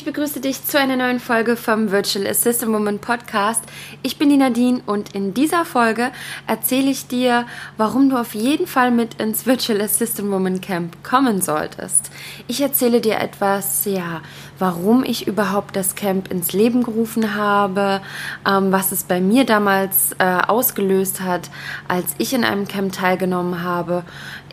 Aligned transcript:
Ich 0.00 0.06
begrüße 0.06 0.40
dich 0.40 0.64
zu 0.64 0.78
einer 0.78 0.96
neuen 0.96 1.20
Folge 1.20 1.56
vom 1.56 1.90
Virtual 1.90 2.26
Assistant 2.26 2.72
Woman 2.72 3.00
Podcast. 3.00 3.62
Ich 4.02 4.16
bin 4.16 4.30
die 4.30 4.38
Nadine 4.38 4.80
und 4.86 5.14
in 5.14 5.34
dieser 5.34 5.66
Folge 5.66 6.10
erzähle 6.46 6.90
ich 6.90 7.06
dir, 7.06 7.44
warum 7.76 8.08
du 8.08 8.16
auf 8.16 8.34
jeden 8.34 8.66
Fall 8.66 8.92
mit 8.92 9.20
ins 9.20 9.44
Virtual 9.44 9.78
Assistant 9.78 10.30
Woman 10.30 10.62
Camp 10.62 11.04
kommen 11.04 11.42
solltest. 11.42 12.10
Ich 12.46 12.62
erzähle 12.62 13.02
dir 13.02 13.18
etwas, 13.18 13.84
ja, 13.84 14.22
warum 14.58 15.04
ich 15.04 15.26
überhaupt 15.26 15.76
das 15.76 15.96
Camp 15.96 16.32
ins 16.32 16.54
Leben 16.54 16.82
gerufen 16.82 17.34
habe, 17.34 18.00
ähm, 18.48 18.72
was 18.72 18.92
es 18.92 19.04
bei 19.04 19.20
mir 19.20 19.44
damals 19.44 20.12
äh, 20.18 20.24
ausgelöst 20.24 21.20
hat, 21.20 21.50
als 21.88 22.14
ich 22.16 22.32
in 22.32 22.44
einem 22.44 22.66
Camp 22.66 22.92
teilgenommen 22.92 23.62
habe. 23.62 24.04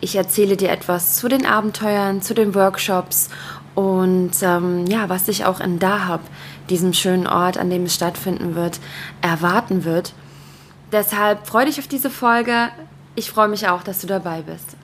Ich 0.02 0.14
erzähle 0.14 0.58
dir 0.58 0.70
etwas 0.70 1.16
zu 1.16 1.26
den 1.26 1.46
Abenteuern, 1.46 2.20
zu 2.20 2.34
den 2.34 2.54
Workshops 2.54 3.30
und 3.78 4.32
ähm, 4.42 4.86
ja, 4.88 5.08
was 5.08 5.26
sich 5.26 5.44
auch 5.44 5.60
in 5.60 5.78
Dahab, 5.78 6.20
diesem 6.68 6.92
schönen 6.92 7.28
Ort, 7.28 7.56
an 7.58 7.70
dem 7.70 7.84
es 7.84 7.94
stattfinden 7.94 8.56
wird, 8.56 8.80
erwarten 9.20 9.84
wird. 9.84 10.14
Deshalb 10.90 11.46
freue 11.46 11.66
dich 11.66 11.78
auf 11.78 11.86
diese 11.86 12.10
Folge. 12.10 12.70
Ich 13.14 13.30
freue 13.30 13.46
mich 13.46 13.68
auch, 13.68 13.84
dass 13.84 14.00
du 14.00 14.08
dabei 14.08 14.42
bist. 14.42 14.77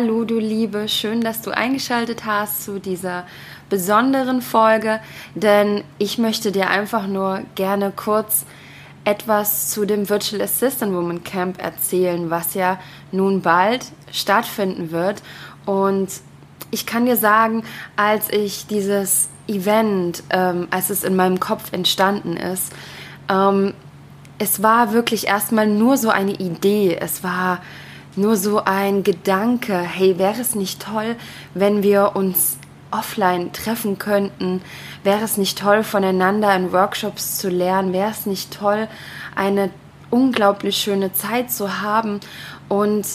Hallo 0.00 0.22
du 0.22 0.38
Liebe, 0.38 0.86
schön, 0.86 1.22
dass 1.22 1.42
du 1.42 1.50
eingeschaltet 1.50 2.24
hast 2.24 2.62
zu 2.62 2.78
dieser 2.78 3.26
besonderen 3.68 4.42
Folge, 4.42 5.00
denn 5.34 5.82
ich 5.98 6.18
möchte 6.18 6.52
dir 6.52 6.70
einfach 6.70 7.08
nur 7.08 7.42
gerne 7.56 7.92
kurz 7.96 8.46
etwas 9.02 9.70
zu 9.70 9.86
dem 9.86 10.08
Virtual 10.08 10.40
Assistant 10.40 10.94
Woman 10.94 11.24
Camp 11.24 11.60
erzählen, 11.60 12.30
was 12.30 12.54
ja 12.54 12.78
nun 13.10 13.42
bald 13.42 13.86
stattfinden 14.12 14.92
wird. 14.92 15.20
Und 15.66 16.10
ich 16.70 16.86
kann 16.86 17.06
dir 17.06 17.16
sagen, 17.16 17.64
als 17.96 18.30
ich 18.30 18.68
dieses 18.68 19.28
Event, 19.48 20.22
ähm, 20.30 20.68
als 20.70 20.90
es 20.90 21.02
in 21.02 21.16
meinem 21.16 21.40
Kopf 21.40 21.72
entstanden 21.72 22.36
ist, 22.36 22.72
ähm, 23.28 23.74
es 24.38 24.62
war 24.62 24.92
wirklich 24.92 25.26
erstmal 25.26 25.66
nur 25.66 25.96
so 25.96 26.10
eine 26.10 26.34
Idee. 26.34 26.96
Es 27.00 27.24
war 27.24 27.58
nur 28.16 28.36
so 28.36 28.62
ein 28.64 29.02
Gedanke, 29.02 29.78
hey, 29.78 30.18
wäre 30.18 30.40
es 30.40 30.54
nicht 30.54 30.82
toll, 30.82 31.16
wenn 31.54 31.82
wir 31.82 32.12
uns 32.14 32.58
offline 32.90 33.52
treffen 33.52 33.98
könnten? 33.98 34.62
Wäre 35.04 35.24
es 35.24 35.36
nicht 35.36 35.58
toll, 35.58 35.84
voneinander 35.84 36.54
in 36.54 36.72
Workshops 36.72 37.38
zu 37.38 37.48
lernen? 37.48 37.92
Wäre 37.92 38.10
es 38.10 38.26
nicht 38.26 38.56
toll, 38.58 38.88
eine 39.34 39.70
unglaublich 40.10 40.76
schöne 40.78 41.12
Zeit 41.12 41.50
zu 41.50 41.80
haben? 41.80 42.20
Und 42.68 43.06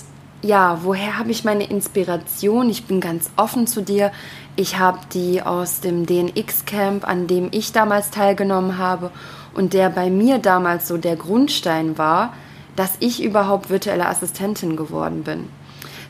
ja, 0.41 0.80
woher 0.83 1.17
habe 1.17 1.31
ich 1.31 1.44
meine 1.44 1.66
Inspiration? 1.66 2.69
Ich 2.69 2.86
bin 2.86 2.99
ganz 2.99 3.31
offen 3.38 3.66
zu 3.66 3.81
dir. 3.81 4.11
Ich 4.55 4.77
habe 4.77 4.99
die 5.14 5.41
aus 5.41 5.80
dem 5.80 6.05
DNX-Camp, 6.05 7.08
an 7.08 7.27
dem 7.27 7.47
ich 7.52 7.71
damals 7.71 8.11
teilgenommen 8.11 8.77
habe 8.77 9.09
und 9.53 9.73
der 9.73 9.89
bei 9.89 10.09
mir 10.09 10.38
damals 10.39 10.88
so 10.88 10.97
der 10.97 11.16
Grundstein 11.16 11.97
war 11.97 12.33
dass 12.75 12.93
ich 12.99 13.23
überhaupt 13.23 13.69
virtuelle 13.69 14.07
Assistentin 14.07 14.75
geworden 14.75 15.23
bin. 15.23 15.49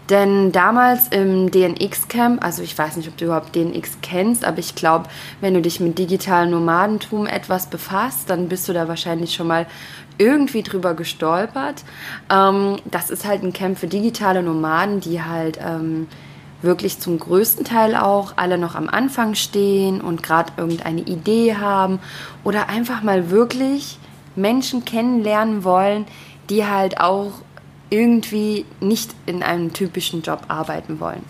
Denn 0.09 0.51
damals 0.51 1.07
im 1.09 1.49
DNX-Camp, 1.49 2.43
also 2.43 2.61
ich 2.61 2.77
weiß 2.77 2.97
nicht, 2.97 3.07
ob 3.07 3.15
du 3.15 3.25
überhaupt 3.25 3.55
DNX 3.55 3.99
kennst, 4.01 4.43
aber 4.43 4.59
ich 4.59 4.75
glaube, 4.75 5.07
wenn 5.39 5.53
du 5.53 5.61
dich 5.61 5.79
mit 5.79 5.97
digitalem 5.97 6.51
Nomadentum 6.51 7.25
etwas 7.25 7.67
befasst, 7.67 8.29
dann 8.29 8.49
bist 8.49 8.67
du 8.67 8.73
da 8.73 8.89
wahrscheinlich 8.89 9.33
schon 9.33 9.47
mal 9.47 9.65
irgendwie 10.17 10.61
drüber 10.61 10.93
gestolpert. 10.93 11.83
Ähm, 12.29 12.77
das 12.85 13.09
ist 13.09 13.25
halt 13.25 13.43
ein 13.43 13.53
Camp 13.53 13.79
für 13.79 13.87
digitale 13.87 14.43
Nomaden, 14.43 14.99
die 14.99 15.23
halt 15.23 15.57
ähm, 15.65 16.07
wirklich 16.61 16.99
zum 16.99 17.17
größten 17.17 17.65
Teil 17.65 17.95
auch 17.95 18.33
alle 18.35 18.57
noch 18.57 18.75
am 18.75 18.89
Anfang 18.89 19.35
stehen 19.35 20.01
und 20.01 20.21
gerade 20.21 20.51
irgendeine 20.57 21.01
Idee 21.01 21.55
haben 21.55 21.99
oder 22.43 22.67
einfach 22.69 23.03
mal 23.03 23.29
wirklich 23.31 23.97
Menschen 24.35 24.83
kennenlernen 24.83 25.63
wollen, 25.63 26.05
die 26.49 26.65
halt 26.65 26.99
auch 26.99 27.31
irgendwie 27.89 28.65
nicht 28.79 29.13
in 29.27 29.43
einem 29.43 29.71
typischen 29.71 30.23
Job 30.23 30.45
arbeiten 30.47 30.99
wollen. 30.99 31.23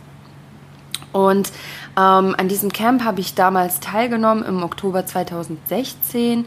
Und 1.12 1.52
ähm, 1.96 2.36
an 2.38 2.48
diesem 2.48 2.72
Camp 2.72 3.04
habe 3.04 3.20
ich 3.20 3.36
damals 3.36 3.80
teilgenommen 3.80 4.44
im 4.46 4.64
Oktober 4.64 5.06
2016 5.06 6.46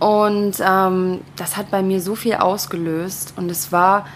und 0.00 0.56
ähm, 0.60 1.20
das 1.36 1.56
hat 1.56 1.70
bei 1.70 1.82
mir 1.82 2.00
so 2.00 2.14
viel 2.14 2.34
ausgelöst 2.34 3.34
und 3.36 3.50
es 3.50 3.72
war 3.72 4.06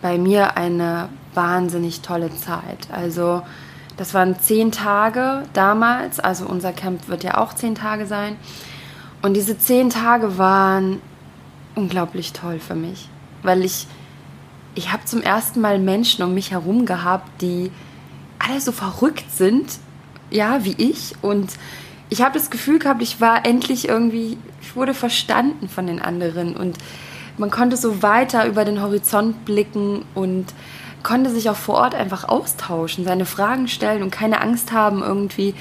bei 0.00 0.16
mir 0.18 0.56
eine 0.56 1.08
wahnsinnig 1.34 2.00
tolle 2.00 2.34
Zeit. 2.34 2.88
Also 2.90 3.42
das 3.96 4.14
waren 4.14 4.38
zehn 4.38 4.72
Tage 4.72 5.42
damals, 5.52 6.18
also 6.18 6.46
unser 6.46 6.72
Camp 6.72 7.08
wird 7.08 7.24
ja 7.24 7.38
auch 7.38 7.52
zehn 7.54 7.74
Tage 7.74 8.06
sein. 8.06 8.36
Und 9.20 9.34
diese 9.34 9.58
zehn 9.58 9.90
Tage 9.90 10.38
waren 10.38 11.02
unglaublich 11.74 12.32
toll 12.32 12.58
für 12.58 12.74
mich 12.74 13.08
weil 13.42 13.64
ich, 13.64 13.86
ich 14.74 14.92
habe 14.92 15.04
zum 15.04 15.22
ersten 15.22 15.60
Mal 15.60 15.78
Menschen 15.78 16.24
um 16.24 16.34
mich 16.34 16.50
herum 16.50 16.86
gehabt, 16.86 17.42
die 17.42 17.70
alle 18.38 18.60
so 18.60 18.72
verrückt 18.72 19.30
sind, 19.30 19.78
ja, 20.30 20.64
wie 20.64 20.74
ich. 20.78 21.14
Und 21.22 21.52
ich 22.08 22.22
habe 22.22 22.38
das 22.38 22.50
Gefühl 22.50 22.78
gehabt, 22.78 23.02
ich 23.02 23.20
war 23.20 23.46
endlich 23.46 23.88
irgendwie, 23.88 24.36
ich 24.60 24.76
wurde 24.76 24.94
verstanden 24.94 25.68
von 25.68 25.86
den 25.86 26.00
anderen 26.00 26.56
und 26.56 26.76
man 27.38 27.50
konnte 27.50 27.76
so 27.76 28.02
weiter 28.02 28.46
über 28.46 28.64
den 28.64 28.82
Horizont 28.82 29.44
blicken 29.44 30.04
und 30.14 30.46
konnte 31.02 31.30
sich 31.30 31.48
auch 31.50 31.56
vor 31.56 31.76
Ort 31.76 31.94
einfach 31.94 32.28
austauschen, 32.28 33.04
seine 33.04 33.24
Fragen 33.24 33.68
stellen 33.68 34.02
und 34.02 34.10
keine 34.10 34.40
Angst 34.40 34.72
haben, 34.72 35.02
irgendwie 35.02 35.54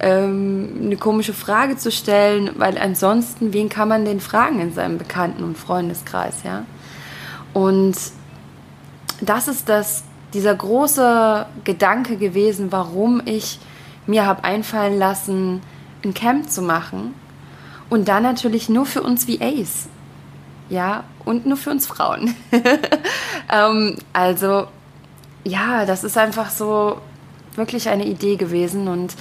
ähm, 0.00 0.80
eine 0.82 0.96
komische 0.96 1.34
Frage 1.34 1.76
zu 1.76 1.92
stellen, 1.92 2.50
weil 2.56 2.78
ansonsten, 2.78 3.52
wen 3.52 3.68
kann 3.68 3.88
man 3.88 4.04
denn 4.04 4.20
fragen 4.20 4.60
in 4.60 4.72
seinem 4.72 4.98
Bekannten- 4.98 5.44
und 5.44 5.58
Freundeskreis, 5.58 6.42
ja? 6.42 6.64
Und 7.52 7.96
das 9.20 9.48
ist 9.48 9.68
das, 9.68 10.04
dieser 10.32 10.54
große 10.54 11.46
Gedanke 11.64 12.16
gewesen, 12.16 12.72
warum 12.72 13.22
ich 13.24 13.58
mir 14.06 14.26
habe 14.26 14.44
einfallen 14.44 14.98
lassen, 14.98 15.62
ein 16.04 16.14
Camp 16.14 16.50
zu 16.50 16.62
machen. 16.62 17.14
Und 17.88 18.08
dann 18.08 18.22
natürlich 18.22 18.68
nur 18.68 18.86
für 18.86 19.02
uns 19.02 19.28
VAs. 19.28 19.88
Ja, 20.68 21.04
und 21.24 21.46
nur 21.46 21.56
für 21.56 21.70
uns 21.70 21.86
Frauen. 21.86 22.34
ähm, 23.52 23.96
also, 24.12 24.68
ja, 25.42 25.84
das 25.84 26.04
ist 26.04 26.16
einfach 26.16 26.50
so 26.50 26.98
wirklich 27.56 27.88
eine 27.88 28.06
Idee 28.06 28.36
gewesen. 28.36 28.86
Und 28.86 29.16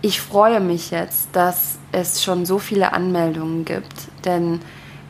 ich 0.00 0.20
freue 0.20 0.60
mich 0.60 0.92
jetzt, 0.92 1.28
dass 1.32 1.78
es 1.90 2.22
schon 2.22 2.46
so 2.46 2.60
viele 2.60 2.92
Anmeldungen 2.92 3.64
gibt. 3.64 4.08
Denn 4.24 4.60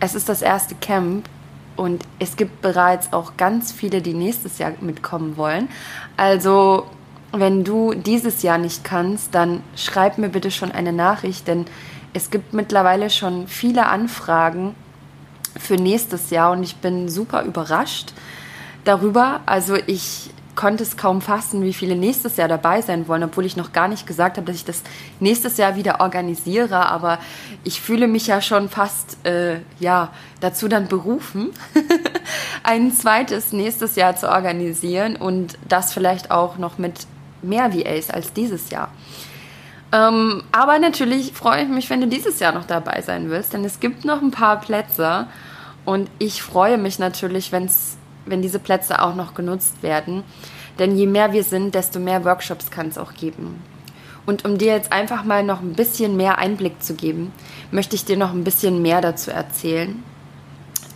es 0.00 0.14
ist 0.14 0.30
das 0.30 0.40
erste 0.40 0.74
Camp 0.74 1.28
und 1.76 2.04
es 2.18 2.36
gibt 2.36 2.62
bereits 2.62 3.12
auch 3.12 3.36
ganz 3.36 3.72
viele, 3.72 4.02
die 4.02 4.14
nächstes 4.14 4.58
Jahr 4.58 4.72
mitkommen 4.80 5.36
wollen. 5.36 5.68
Also, 6.16 6.86
wenn 7.32 7.64
du 7.64 7.94
dieses 7.94 8.42
Jahr 8.42 8.58
nicht 8.58 8.84
kannst, 8.84 9.34
dann 9.34 9.62
schreib 9.76 10.18
mir 10.18 10.28
bitte 10.28 10.50
schon 10.50 10.72
eine 10.72 10.92
Nachricht, 10.92 11.46
denn 11.48 11.66
es 12.12 12.30
gibt 12.30 12.54
mittlerweile 12.54 13.10
schon 13.10 13.46
viele 13.46 13.86
Anfragen 13.86 14.74
für 15.58 15.76
nächstes 15.76 16.30
Jahr 16.30 16.52
und 16.52 16.62
ich 16.62 16.76
bin 16.76 17.08
super 17.08 17.42
überrascht 17.42 18.12
darüber. 18.84 19.40
Also 19.46 19.76
ich 19.86 20.30
konnte 20.56 20.82
es 20.82 20.96
kaum 20.96 21.20
fassen, 21.20 21.62
wie 21.62 21.74
viele 21.74 21.94
nächstes 21.94 22.36
Jahr 22.36 22.48
dabei 22.48 22.80
sein 22.82 23.06
wollen, 23.06 23.22
obwohl 23.22 23.44
ich 23.44 23.56
noch 23.56 23.72
gar 23.72 23.86
nicht 23.86 24.06
gesagt 24.06 24.38
habe, 24.38 24.46
dass 24.46 24.56
ich 24.56 24.64
das 24.64 24.82
nächstes 25.20 25.58
Jahr 25.58 25.76
wieder 25.76 26.00
organisiere. 26.00 26.86
Aber 26.88 27.18
ich 27.62 27.80
fühle 27.80 28.08
mich 28.08 28.26
ja 28.26 28.40
schon 28.40 28.68
fast 28.68 29.24
äh, 29.24 29.58
ja 29.78 30.10
dazu 30.40 30.66
dann 30.66 30.88
berufen, 30.88 31.50
ein 32.64 32.92
zweites 32.92 33.52
nächstes 33.52 33.94
Jahr 33.94 34.16
zu 34.16 34.28
organisieren 34.28 35.14
und 35.16 35.58
das 35.68 35.92
vielleicht 35.92 36.30
auch 36.30 36.58
noch 36.58 36.78
mit 36.78 37.06
mehr 37.42 37.72
VAs 37.72 38.10
als 38.10 38.32
dieses 38.32 38.70
Jahr. 38.70 38.88
Ähm, 39.92 40.42
aber 40.50 40.78
natürlich 40.78 41.32
freue 41.32 41.62
ich 41.62 41.68
mich, 41.68 41.90
wenn 41.90 42.00
du 42.00 42.08
dieses 42.08 42.40
Jahr 42.40 42.52
noch 42.52 42.64
dabei 42.64 43.02
sein 43.02 43.30
willst, 43.30 43.52
denn 43.52 43.64
es 43.64 43.78
gibt 43.78 44.04
noch 44.04 44.20
ein 44.20 44.32
paar 44.32 44.60
Plätze 44.60 45.28
und 45.84 46.10
ich 46.18 46.42
freue 46.42 46.78
mich 46.78 46.98
natürlich, 46.98 47.52
wenn's 47.52 47.96
wenn 48.26 48.42
diese 48.42 48.58
Plätze 48.58 49.00
auch 49.00 49.14
noch 49.14 49.34
genutzt 49.34 49.82
werden. 49.82 50.22
Denn 50.78 50.96
je 50.96 51.06
mehr 51.06 51.32
wir 51.32 51.44
sind, 51.44 51.74
desto 51.74 51.98
mehr 51.98 52.24
Workshops 52.24 52.70
kann 52.70 52.88
es 52.88 52.98
auch 52.98 53.14
geben. 53.14 53.62
Und 54.26 54.44
um 54.44 54.58
dir 54.58 54.72
jetzt 54.72 54.92
einfach 54.92 55.24
mal 55.24 55.42
noch 55.42 55.60
ein 55.60 55.74
bisschen 55.74 56.16
mehr 56.16 56.38
Einblick 56.38 56.82
zu 56.82 56.94
geben, 56.94 57.32
möchte 57.70 57.94
ich 57.94 58.04
dir 58.04 58.16
noch 58.16 58.32
ein 58.32 58.44
bisschen 58.44 58.82
mehr 58.82 59.00
dazu 59.00 59.30
erzählen. 59.30 60.02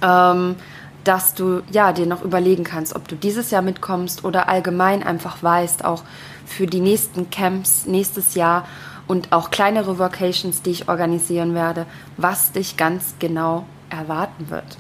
Ähm, 0.02 0.56
dass 1.04 1.34
du 1.34 1.62
ja 1.70 1.92
dir 1.92 2.06
noch 2.06 2.22
überlegen 2.22 2.64
kannst, 2.64 2.94
ob 2.94 3.08
du 3.08 3.16
dieses 3.16 3.50
Jahr 3.50 3.62
mitkommst 3.62 4.24
oder 4.24 4.48
allgemein 4.48 5.02
einfach 5.02 5.42
weißt, 5.42 5.84
auch 5.84 6.02
für 6.44 6.66
die 6.66 6.80
nächsten 6.80 7.30
Camps 7.30 7.86
nächstes 7.86 8.34
Jahr 8.34 8.66
und 9.06 9.32
auch 9.32 9.50
kleinere 9.50 9.98
Vocations, 9.98 10.62
die 10.62 10.70
ich 10.70 10.88
organisieren 10.88 11.54
werde, 11.54 11.86
was 12.16 12.52
dich 12.52 12.76
ganz 12.76 13.14
genau 13.18 13.64
erwarten 13.88 14.50
wird. 14.50 14.76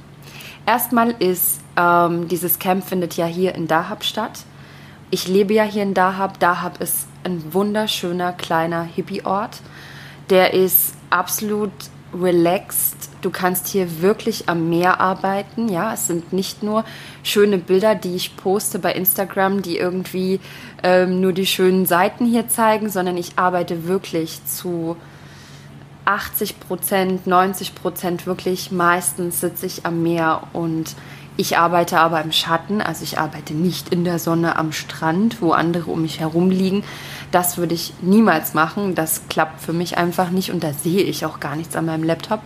Erstmal 0.70 1.10
ist 1.18 1.62
ähm, 1.76 2.28
dieses 2.28 2.60
Camp 2.60 2.84
findet 2.84 3.16
ja 3.16 3.26
hier 3.26 3.56
in 3.56 3.66
Dahab 3.66 4.04
statt. 4.04 4.44
Ich 5.10 5.26
lebe 5.26 5.52
ja 5.52 5.64
hier 5.64 5.82
in 5.82 5.94
Dahab. 5.94 6.38
Dahab 6.38 6.80
ist 6.80 7.08
ein 7.24 7.52
wunderschöner 7.52 8.32
kleiner 8.32 8.84
Hippie-Ort. 8.84 9.62
Der 10.30 10.54
ist 10.54 10.94
absolut 11.10 11.72
relaxed. 12.14 13.10
Du 13.20 13.30
kannst 13.30 13.66
hier 13.66 14.00
wirklich 14.00 14.48
am 14.48 14.68
Meer 14.68 15.00
arbeiten. 15.00 15.68
Ja, 15.68 15.92
es 15.92 16.06
sind 16.06 16.32
nicht 16.32 16.62
nur 16.62 16.84
schöne 17.24 17.58
Bilder, 17.58 17.96
die 17.96 18.14
ich 18.14 18.36
poste 18.36 18.78
bei 18.78 18.92
Instagram, 18.92 19.62
die 19.62 19.76
irgendwie 19.76 20.38
ähm, 20.84 21.20
nur 21.20 21.32
die 21.32 21.46
schönen 21.46 21.84
Seiten 21.84 22.26
hier 22.26 22.46
zeigen, 22.46 22.90
sondern 22.90 23.16
ich 23.16 23.32
arbeite 23.34 23.88
wirklich 23.88 24.44
zu 24.44 24.96
80 26.10 26.58
Prozent, 26.58 27.26
90 27.28 27.76
Prozent 27.76 28.26
wirklich. 28.26 28.72
Meistens 28.72 29.40
sitze 29.40 29.66
ich 29.66 29.86
am 29.86 30.02
Meer 30.02 30.42
und 30.52 30.96
ich 31.36 31.56
arbeite 31.56 32.00
aber 32.00 32.20
im 32.20 32.32
Schatten, 32.32 32.82
also 32.82 33.04
ich 33.04 33.18
arbeite 33.18 33.54
nicht 33.54 33.90
in 33.90 34.04
der 34.04 34.18
Sonne 34.18 34.56
am 34.56 34.72
Strand, 34.72 35.40
wo 35.40 35.52
andere 35.52 35.90
um 35.90 36.02
mich 36.02 36.18
herum 36.18 36.50
liegen. 36.50 36.82
Das 37.30 37.58
würde 37.58 37.74
ich 37.74 37.94
niemals 38.02 38.54
machen. 38.54 38.96
Das 38.96 39.22
klappt 39.28 39.62
für 39.62 39.72
mich 39.72 39.96
einfach 39.96 40.30
nicht 40.30 40.50
und 40.50 40.64
da 40.64 40.72
sehe 40.72 41.02
ich 41.02 41.24
auch 41.24 41.38
gar 41.38 41.54
nichts 41.54 41.76
an 41.76 41.86
meinem 41.86 42.02
Laptop. 42.02 42.40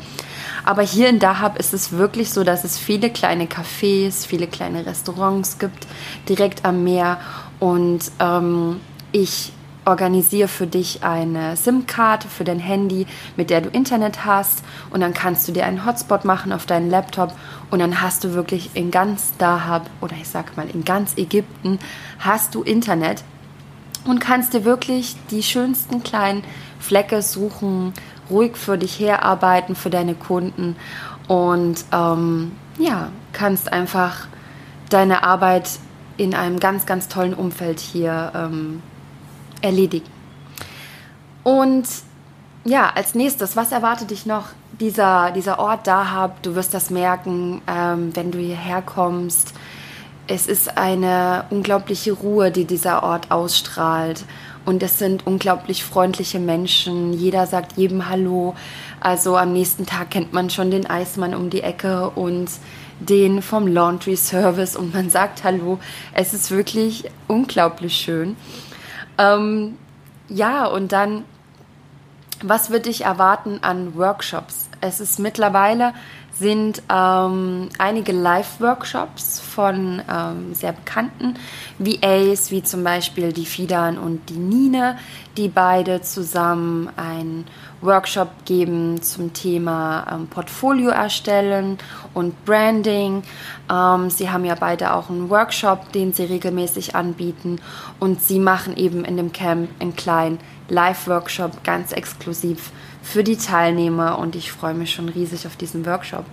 Aber 0.65 0.83
hier 0.83 1.09
in 1.09 1.19
Dahab 1.19 1.59
ist 1.59 1.73
es 1.73 1.93
wirklich 1.93 2.31
so, 2.31 2.45
dass 2.45 2.65
es 2.65 2.79
viele 2.79 3.09
kleine 3.09 3.47
Cafés, 3.47 4.27
viele 4.27 4.47
kleine 4.47 4.85
Restaurants 4.85 5.59
gibt, 5.59 5.87
direkt 6.29 6.67
am 6.67 6.85
Meer. 6.85 7.19
Und 7.61 8.13
ähm, 8.21 8.81
ich 9.11 9.54
organisiere 9.85 10.49
für 10.49 10.67
dich 10.67 11.03
eine 11.03 11.57
SIM-Karte 11.57 12.29
für 12.29 12.45
dein 12.45 12.59
Handy, 12.59 13.07
mit 13.37 13.51
der 13.51 13.61
du 13.61 13.69
Internet 13.69 14.25
hast. 14.25 14.63
Und 14.91 15.01
dann 15.01 15.15
kannst 15.15 15.47
du 15.47 15.53
dir 15.53 15.67
einen 15.67 15.87
Hotspot 15.87 16.25
machen 16.25 16.53
auf 16.53 16.67
deinen 16.67 16.91
Laptop. 16.91 17.33
Und 17.71 17.81
dann 17.81 18.01
hast 18.01 18.25
du 18.25 18.35
wirklich 18.35 18.71
in 18.75 18.91
ganz 18.91 19.37
Dahab 19.37 19.89
oder 20.01 20.15
ich 20.21 20.29
sag 20.29 20.57
mal 20.57 20.69
in 20.69 20.85
ganz 20.85 21.17
Ägypten 21.17 21.79
hast 22.19 22.55
du 22.55 22.63
Internet 22.63 23.23
und 24.05 24.21
kannst 24.21 24.55
dir 24.55 24.65
wirklich 24.65 25.17
die 25.31 25.43
schönsten 25.43 26.03
kleinen 26.03 26.45
Flecke 26.79 27.23
suchen, 27.23 27.93
ruhig 28.31 28.57
für 28.57 28.79
dich 28.79 29.01
herarbeiten, 29.01 29.75
für 29.75 29.91
deine 29.91 30.15
Kunden. 30.15 30.77
Und 31.29 31.85
ähm, 31.93 32.53
ja, 32.79 33.09
kannst 33.33 33.73
einfach 33.73 34.27
deine 34.91 35.23
Arbeit 35.23 35.71
in 36.17 36.35
einem 36.35 36.61
ganz, 36.61 36.87
ganz 36.87 37.09
tollen 37.09 37.35
Umfeld 37.35 37.81
hier 37.81 38.33
ähm, 38.35 38.83
erledigen. 39.65 40.11
Und 41.43 41.87
ja, 42.65 42.91
als 42.95 43.15
nächstes, 43.15 43.57
was 43.57 43.73
erwartet 43.73 44.11
dich 44.11 44.27
noch? 44.27 44.49
Dieser, 44.81 45.31
dieser 45.31 45.59
Ort 45.59 45.87
Dahab, 45.87 46.43
du 46.43 46.55
wirst 46.55 46.75
das 46.75 46.91
merken, 46.91 47.63
ähm, 47.67 48.15
wenn 48.15 48.31
du 48.31 48.39
hierher 48.39 48.83
kommst. 48.83 49.55
Es 50.27 50.47
ist 50.47 50.77
eine 50.77 51.45
unglaubliche 51.51 52.13
Ruhe, 52.13 52.51
die 52.51 52.65
dieser 52.65 53.03
Ort 53.03 53.31
ausstrahlt. 53.31 54.25
Und 54.65 54.83
es 54.83 54.99
sind 54.99 55.27
unglaublich 55.27 55.85
freundliche 55.85 56.41
Menschen. 56.41 57.13
Jeder 57.13 57.47
sagt 57.47 57.77
jedem 57.77 58.09
Hallo. 58.09 58.55
Also 59.01 59.37
am 59.37 59.53
nächsten 59.53 59.85
Tag 59.85 60.11
kennt 60.11 60.33
man 60.33 60.49
schon 60.49 60.71
den 60.71 60.87
Eismann 60.87 61.35
um 61.35 61.51
die 61.51 61.63
Ecke 61.63 62.11
und 62.11 62.51
den 63.01 63.43
vom 63.43 63.67
Laundry 63.67 64.17
Service 64.17 64.77
und 64.77 64.95
man 64.95 65.11
sagt 65.11 65.45
Hallo. 65.45 65.79
Es 66.15 66.33
ist 66.33 66.51
wirklich 66.51 67.05
unglaublich 67.29 67.95
schön. 67.95 68.37
Ähm, 69.19 69.77
ja, 70.29 70.67
und 70.67 70.93
dann, 70.93 71.25
was 72.43 72.71
wird 72.71 72.87
dich 72.87 73.05
erwarten 73.05 73.59
an 73.63 73.97
Workshops? 73.97 74.69
Es 74.81 75.01
ist 75.01 75.19
mittlerweile 75.19 75.93
sind 76.39 76.83
ähm, 76.93 77.69
einige 77.79 78.13
Live-Workshops 78.13 79.41
von 79.41 80.03
ähm, 80.11 80.55
sehr 80.55 80.73
bekannten 80.73 81.37
VAs, 81.79 82.51
wie 82.51 82.63
zum 82.63 82.83
Beispiel 82.83 83.33
die 83.33 83.47
Fidan 83.47 83.99
und 83.99 84.29
die 84.31 84.39
Nine, 84.39 84.99
die 85.37 85.49
beide 85.49 86.03
zusammen 86.03 86.91
einen 86.97 87.47
Workshop 87.81 88.29
geben 88.45 89.03
zum 89.03 89.33
Thema 89.33 90.07
ähm, 90.11 90.27
Portfolio 90.29 90.91
erstellen 90.91 91.79
und 92.15 92.45
Branding. 92.45 93.23
Ähm, 93.71 94.11
sie 94.11 94.31
haben 94.31 94.45
ja 94.45 94.55
beide 94.55 94.95
auch 94.95 95.11
einen 95.11 95.31
Workshop, 95.31 95.93
den 95.93 96.13
sie 96.13 96.25
regelmäßig 96.25 96.95
anbieten 96.95 97.61
und 98.01 98.23
sie 98.23 98.39
machen 98.39 98.77
eben 98.77 99.05
in 99.05 99.17
dem 99.17 99.33
Camp 99.33 99.69
einen 99.81 99.97
kleinen 99.97 100.39
Live-Workshop 100.69 101.63
ganz 101.65 101.93
exklusiv 101.93 102.73
für 103.03 103.23
die 103.23 103.37
Teilnehmer 103.37 104.19
und 104.19 104.35
ich 104.35 104.51
freue 104.51 104.75
mich 104.75 104.93
schon 104.93 105.09
riesig 105.09 105.47
auf 105.47 105.57
diesen 105.57 105.85
Workshop. 105.87 106.25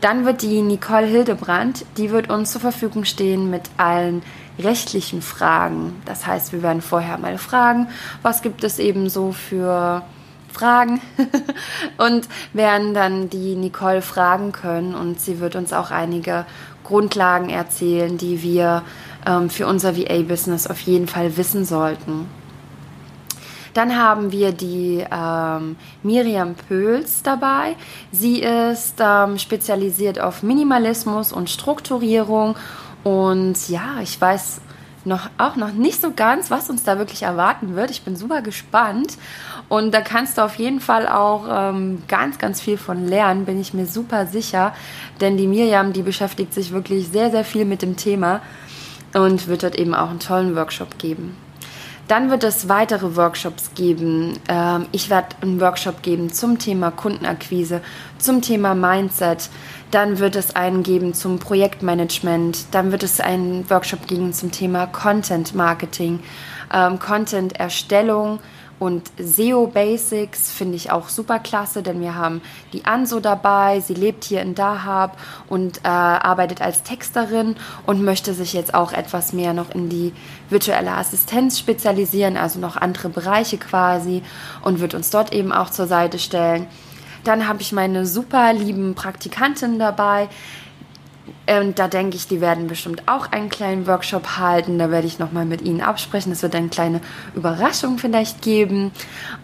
Dann 0.00 0.24
wird 0.24 0.42
die 0.42 0.62
Nicole 0.62 1.06
Hildebrand, 1.06 1.84
die 1.96 2.10
wird 2.10 2.28
uns 2.28 2.50
zur 2.50 2.60
Verfügung 2.60 3.04
stehen 3.04 3.50
mit 3.50 3.70
allen 3.76 4.22
rechtlichen 4.58 5.22
Fragen. 5.22 6.02
Das 6.06 6.26
heißt, 6.26 6.52
wir 6.52 6.62
werden 6.62 6.82
vorher 6.82 7.18
mal 7.18 7.38
fragen, 7.38 7.86
was 8.20 8.42
gibt 8.42 8.64
es 8.64 8.80
eben 8.80 9.08
so 9.08 9.30
für 9.30 10.02
Fragen 10.52 11.00
und 11.98 12.28
werden 12.52 12.94
dann 12.94 13.30
die 13.30 13.56
Nicole 13.56 14.02
fragen 14.02 14.52
können 14.52 14.94
und 14.94 15.20
sie 15.20 15.40
wird 15.40 15.56
uns 15.56 15.72
auch 15.72 15.90
einige 15.90 16.46
Grundlagen 16.84 17.48
erzählen, 17.48 18.18
die 18.18 18.42
wir 18.42 18.82
ähm, 19.26 19.50
für 19.50 19.66
unser 19.66 19.96
VA-Business 19.96 20.66
auf 20.66 20.80
jeden 20.80 21.08
Fall 21.08 21.36
wissen 21.36 21.64
sollten. 21.64 22.26
Dann 23.74 23.96
haben 23.96 24.32
wir 24.32 24.52
die 24.52 25.04
ähm, 25.10 25.76
Miriam 26.02 26.54
Pöls 26.54 27.22
dabei. 27.22 27.76
Sie 28.10 28.40
ist 28.42 28.96
ähm, 28.98 29.38
spezialisiert 29.38 30.20
auf 30.20 30.42
Minimalismus 30.42 31.32
und 31.32 31.48
Strukturierung. 31.48 32.56
Und 33.02 33.68
ja, 33.68 34.00
ich 34.02 34.20
weiß 34.20 34.60
noch, 35.04 35.30
auch 35.38 35.56
noch 35.56 35.72
nicht 35.72 36.00
so 36.00 36.12
ganz, 36.12 36.50
was 36.50 36.70
uns 36.70 36.84
da 36.84 36.98
wirklich 36.98 37.22
erwarten 37.22 37.74
wird. 37.74 37.90
Ich 37.90 38.02
bin 38.02 38.14
super 38.14 38.42
gespannt. 38.42 39.16
Und 39.72 39.94
da 39.94 40.02
kannst 40.02 40.36
du 40.36 40.42
auf 40.42 40.56
jeden 40.56 40.80
Fall 40.80 41.08
auch 41.08 41.46
ähm, 41.50 42.02
ganz, 42.06 42.36
ganz 42.36 42.60
viel 42.60 42.76
von 42.76 43.08
lernen, 43.08 43.46
bin 43.46 43.58
ich 43.58 43.72
mir 43.72 43.86
super 43.86 44.26
sicher. 44.26 44.74
Denn 45.22 45.38
die 45.38 45.46
Miriam, 45.46 45.94
die 45.94 46.02
beschäftigt 46.02 46.52
sich 46.52 46.72
wirklich 46.72 47.08
sehr, 47.08 47.30
sehr 47.30 47.42
viel 47.42 47.64
mit 47.64 47.80
dem 47.80 47.96
Thema 47.96 48.42
und 49.14 49.48
wird 49.48 49.62
dort 49.62 49.76
eben 49.76 49.94
auch 49.94 50.10
einen 50.10 50.18
tollen 50.18 50.54
Workshop 50.56 50.98
geben. 50.98 51.38
Dann 52.06 52.28
wird 52.30 52.44
es 52.44 52.68
weitere 52.68 53.16
Workshops 53.16 53.70
geben. 53.74 54.38
Ähm, 54.46 54.88
ich 54.92 55.08
werde 55.08 55.36
einen 55.40 55.58
Workshop 55.58 56.02
geben 56.02 56.30
zum 56.30 56.58
Thema 56.58 56.90
Kundenakquise, 56.90 57.80
zum 58.18 58.42
Thema 58.42 58.74
Mindset. 58.74 59.48
Dann 59.90 60.18
wird 60.18 60.36
es 60.36 60.54
einen 60.54 60.82
geben 60.82 61.14
zum 61.14 61.38
Projektmanagement. 61.38 62.66
Dann 62.72 62.92
wird 62.92 63.04
es 63.04 63.20
einen 63.20 63.70
Workshop 63.70 64.06
geben 64.06 64.34
zum 64.34 64.50
Thema 64.50 64.86
Content 64.86 65.54
Marketing, 65.54 66.20
ähm, 66.74 66.98
Content 66.98 67.58
Erstellung 67.58 68.38
und 68.78 69.10
SEO 69.18 69.68
Basics 69.68 70.50
finde 70.50 70.76
ich 70.76 70.90
auch 70.90 71.08
super 71.08 71.38
klasse, 71.38 71.82
denn 71.82 72.00
wir 72.00 72.16
haben 72.16 72.42
die 72.72 72.84
Anso 72.84 73.20
dabei. 73.20 73.80
Sie 73.80 73.94
lebt 73.94 74.24
hier 74.24 74.42
in 74.42 74.54
Dahab 74.54 75.18
und 75.48 75.78
äh, 75.78 75.88
arbeitet 75.88 76.60
als 76.60 76.82
Texterin 76.82 77.56
und 77.86 78.02
möchte 78.02 78.34
sich 78.34 78.52
jetzt 78.52 78.74
auch 78.74 78.92
etwas 78.92 79.32
mehr 79.32 79.52
noch 79.54 79.70
in 79.74 79.88
die 79.88 80.12
virtuelle 80.50 80.92
Assistenz 80.92 81.58
spezialisieren, 81.58 82.36
also 82.36 82.58
noch 82.58 82.76
andere 82.76 83.08
Bereiche 83.08 83.58
quasi 83.58 84.22
und 84.62 84.80
wird 84.80 84.94
uns 84.94 85.10
dort 85.10 85.32
eben 85.32 85.52
auch 85.52 85.70
zur 85.70 85.86
Seite 85.86 86.18
stellen. 86.18 86.66
Dann 87.24 87.46
habe 87.46 87.62
ich 87.62 87.72
meine 87.72 88.04
super 88.04 88.52
lieben 88.52 88.94
Praktikanten 88.94 89.78
dabei, 89.78 90.28
und 91.46 91.80
da 91.80 91.88
denke 91.88 92.16
ich, 92.16 92.28
die 92.28 92.40
werden 92.40 92.68
bestimmt 92.68 93.02
auch 93.06 93.32
einen 93.32 93.48
kleinen 93.48 93.88
Workshop 93.88 94.38
halten. 94.38 94.78
Da 94.78 94.92
werde 94.92 95.08
ich 95.08 95.18
nochmal 95.18 95.44
mit 95.44 95.60
ihnen 95.62 95.80
absprechen. 95.80 96.30
Es 96.30 96.42
wird 96.42 96.54
eine 96.54 96.68
kleine 96.68 97.00
Überraschung 97.34 97.98
vielleicht 97.98 98.42
geben. 98.42 98.92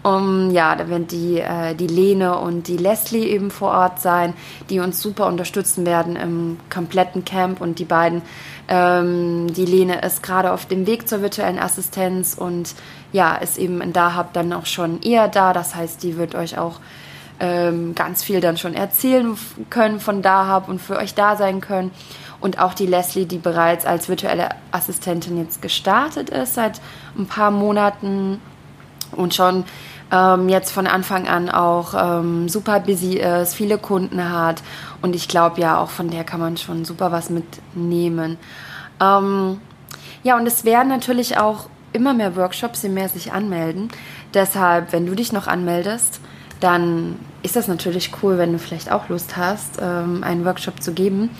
Um, 0.05 0.51
ja, 0.51 0.77
da 0.77 0.89
werden 0.89 1.09
die, 1.09 1.41
äh, 1.41 1.75
die 1.75 1.89
Lene 1.89 2.39
und 2.39 2.69
die 2.69 2.77
Leslie 2.77 3.27
eben 3.27 3.51
vor 3.51 3.73
Ort 3.73 4.01
sein, 4.01 4.35
die 4.71 4.79
uns 4.79 5.03
super 5.03 5.27
unterstützen 5.27 5.87
werden 5.87 6.15
im 6.15 6.61
kompletten 6.71 7.25
Camp. 7.25 7.61
Und 7.61 7.81
die 7.81 7.85
beiden, 7.85 8.23
ähm, 8.69 9.53
die 9.53 9.67
Lene 9.67 10.01
ist 10.03 10.23
gerade 10.23 10.53
auf 10.53 10.67
dem 10.67 10.87
Weg 10.87 11.09
zur 11.09 11.21
virtuellen 11.21 11.59
Assistenz 11.59 12.35
und 12.35 12.77
ja, 13.13 13.35
ist 13.35 13.59
eben 13.59 13.81
in 13.81 13.93
Dahab 13.93 14.33
dann 14.35 14.53
auch 14.53 14.67
schon 14.67 15.03
eher 15.03 15.27
da. 15.27 15.53
Das 15.53 15.75
heißt, 15.75 16.01
die 16.05 16.17
wird 16.17 16.37
euch 16.37 16.59
auch 16.59 16.79
ähm, 17.41 17.95
ganz 17.95 18.23
viel 18.23 18.41
dann 18.41 18.57
schon 18.57 18.75
erzählen 18.75 19.37
können 19.71 20.01
von 20.01 20.23
Dahab 20.23 20.69
und 20.69 20.81
für 20.81 20.97
euch 20.97 21.15
da 21.15 21.37
sein 21.37 21.61
können. 21.61 21.91
Und 22.41 22.61
auch 22.61 22.75
die 22.75 22.87
Leslie, 22.87 23.27
die 23.27 23.39
bereits 23.39 23.85
als 23.85 24.09
virtuelle 24.09 24.51
Assistentin 24.71 25.39
jetzt 25.39 25.61
gestartet 25.61 26.31
ist 26.31 26.55
seit 26.55 26.81
ein 27.17 27.27
paar 27.27 27.51
Monaten 27.51 28.41
und 29.13 29.35
schon 29.35 29.65
ähm, 30.13 30.49
jetzt 30.49 30.71
von 30.71 30.87
Anfang 30.87 31.27
an 31.27 31.51
auch 31.51 31.95
ähm, 31.95 32.49
super 32.49 32.81
busy 32.81 33.19
ist, 33.19 33.55
viele 33.55 33.79
Kunden 33.79 34.31
hat 34.31 34.63
und 35.03 35.15
ich 35.15 35.29
glaube 35.29 35.61
ja, 35.61 35.79
auch 35.79 35.91
von 35.91 36.11
der 36.11 36.25
kann 36.25 36.41
man 36.41 36.57
schon 36.57 36.85
super 36.85 37.13
was 37.13 37.29
mitnehmen. 37.31 38.39
Ähm, 39.01 39.61
ja, 40.23 40.37
und 40.37 40.47
es 40.47 40.65
werden 40.65 40.89
natürlich 40.89 41.39
auch 41.39 41.69
immer 41.93 42.15
mehr 42.15 42.37
Workshops, 42.37 42.83
je 42.83 42.89
mehr 42.89 43.09
sich 43.09 43.33
anmelden. 43.33 43.91
Deshalb, 44.35 44.93
wenn 44.93 45.07
du 45.07 45.15
dich 45.15 45.33
noch 45.33 45.47
anmeldest, 45.47 46.21
dann 46.61 47.19
ist 47.43 47.57
das 47.57 47.69
natürlich 47.69 48.11
cool, 48.23 48.39
wenn 48.39 48.53
du 48.53 48.59
vielleicht 48.59 48.91
auch 48.91 49.09
Lust 49.09 49.37
hast, 49.37 49.79
ähm, 49.81 50.25
einen 50.25 50.45
Workshop 50.45 50.83
zu 50.83 50.93
geben. 50.93 51.31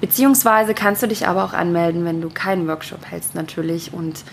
Beziehungsweise 0.00 0.74
kannst 0.74 1.02
du 1.02 1.08
dich 1.08 1.26
aber 1.26 1.44
auch 1.44 1.52
anmelden, 1.52 2.04
wenn 2.04 2.20
du 2.20 2.28
keinen 2.28 2.68
Workshop 2.68 3.10
hältst 3.10 3.34
natürlich 3.34 3.92
und 3.92 4.24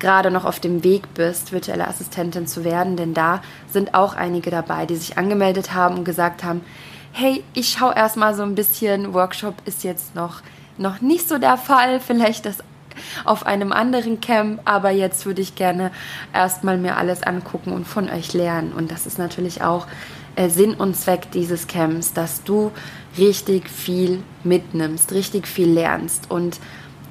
gerade 0.00 0.32
noch 0.32 0.44
auf 0.44 0.58
dem 0.58 0.82
Weg 0.82 1.14
bist, 1.14 1.52
virtuelle 1.52 1.86
Assistentin 1.86 2.46
zu 2.48 2.64
werden, 2.64 2.96
denn 2.96 3.14
da 3.14 3.40
sind 3.68 3.94
auch 3.94 4.14
einige 4.14 4.50
dabei, 4.50 4.84
die 4.84 4.96
sich 4.96 5.16
angemeldet 5.16 5.74
haben 5.74 5.98
und 5.98 6.04
gesagt 6.04 6.42
haben, 6.42 6.62
hey, 7.12 7.44
ich 7.54 7.68
schaue 7.70 7.94
erstmal 7.94 8.34
so 8.34 8.42
ein 8.42 8.56
bisschen, 8.56 9.14
Workshop 9.14 9.54
ist 9.64 9.84
jetzt 9.84 10.16
noch, 10.16 10.40
noch 10.76 11.00
nicht 11.00 11.28
so 11.28 11.38
der 11.38 11.56
Fall, 11.56 12.00
vielleicht 12.00 12.46
das 12.46 12.58
auf 13.24 13.46
einem 13.46 13.72
anderen 13.72 14.20
Camp, 14.20 14.60
aber 14.64 14.90
jetzt 14.90 15.26
würde 15.26 15.42
ich 15.42 15.54
gerne 15.54 15.90
erstmal 16.32 16.78
mir 16.78 16.96
alles 16.96 17.22
angucken 17.22 17.72
und 17.72 17.86
von 17.86 18.08
euch 18.08 18.32
lernen. 18.32 18.72
Und 18.72 18.90
das 18.90 19.06
ist 19.06 19.18
natürlich 19.18 19.62
auch 19.62 19.86
äh, 20.36 20.48
Sinn 20.48 20.74
und 20.74 20.96
Zweck 20.96 21.30
dieses 21.32 21.66
Camps, 21.66 22.12
dass 22.12 22.42
du 22.42 22.72
richtig 23.18 23.68
viel 23.68 24.22
mitnimmst, 24.44 25.12
richtig 25.12 25.46
viel 25.46 25.68
lernst. 25.68 26.30
Und 26.30 26.58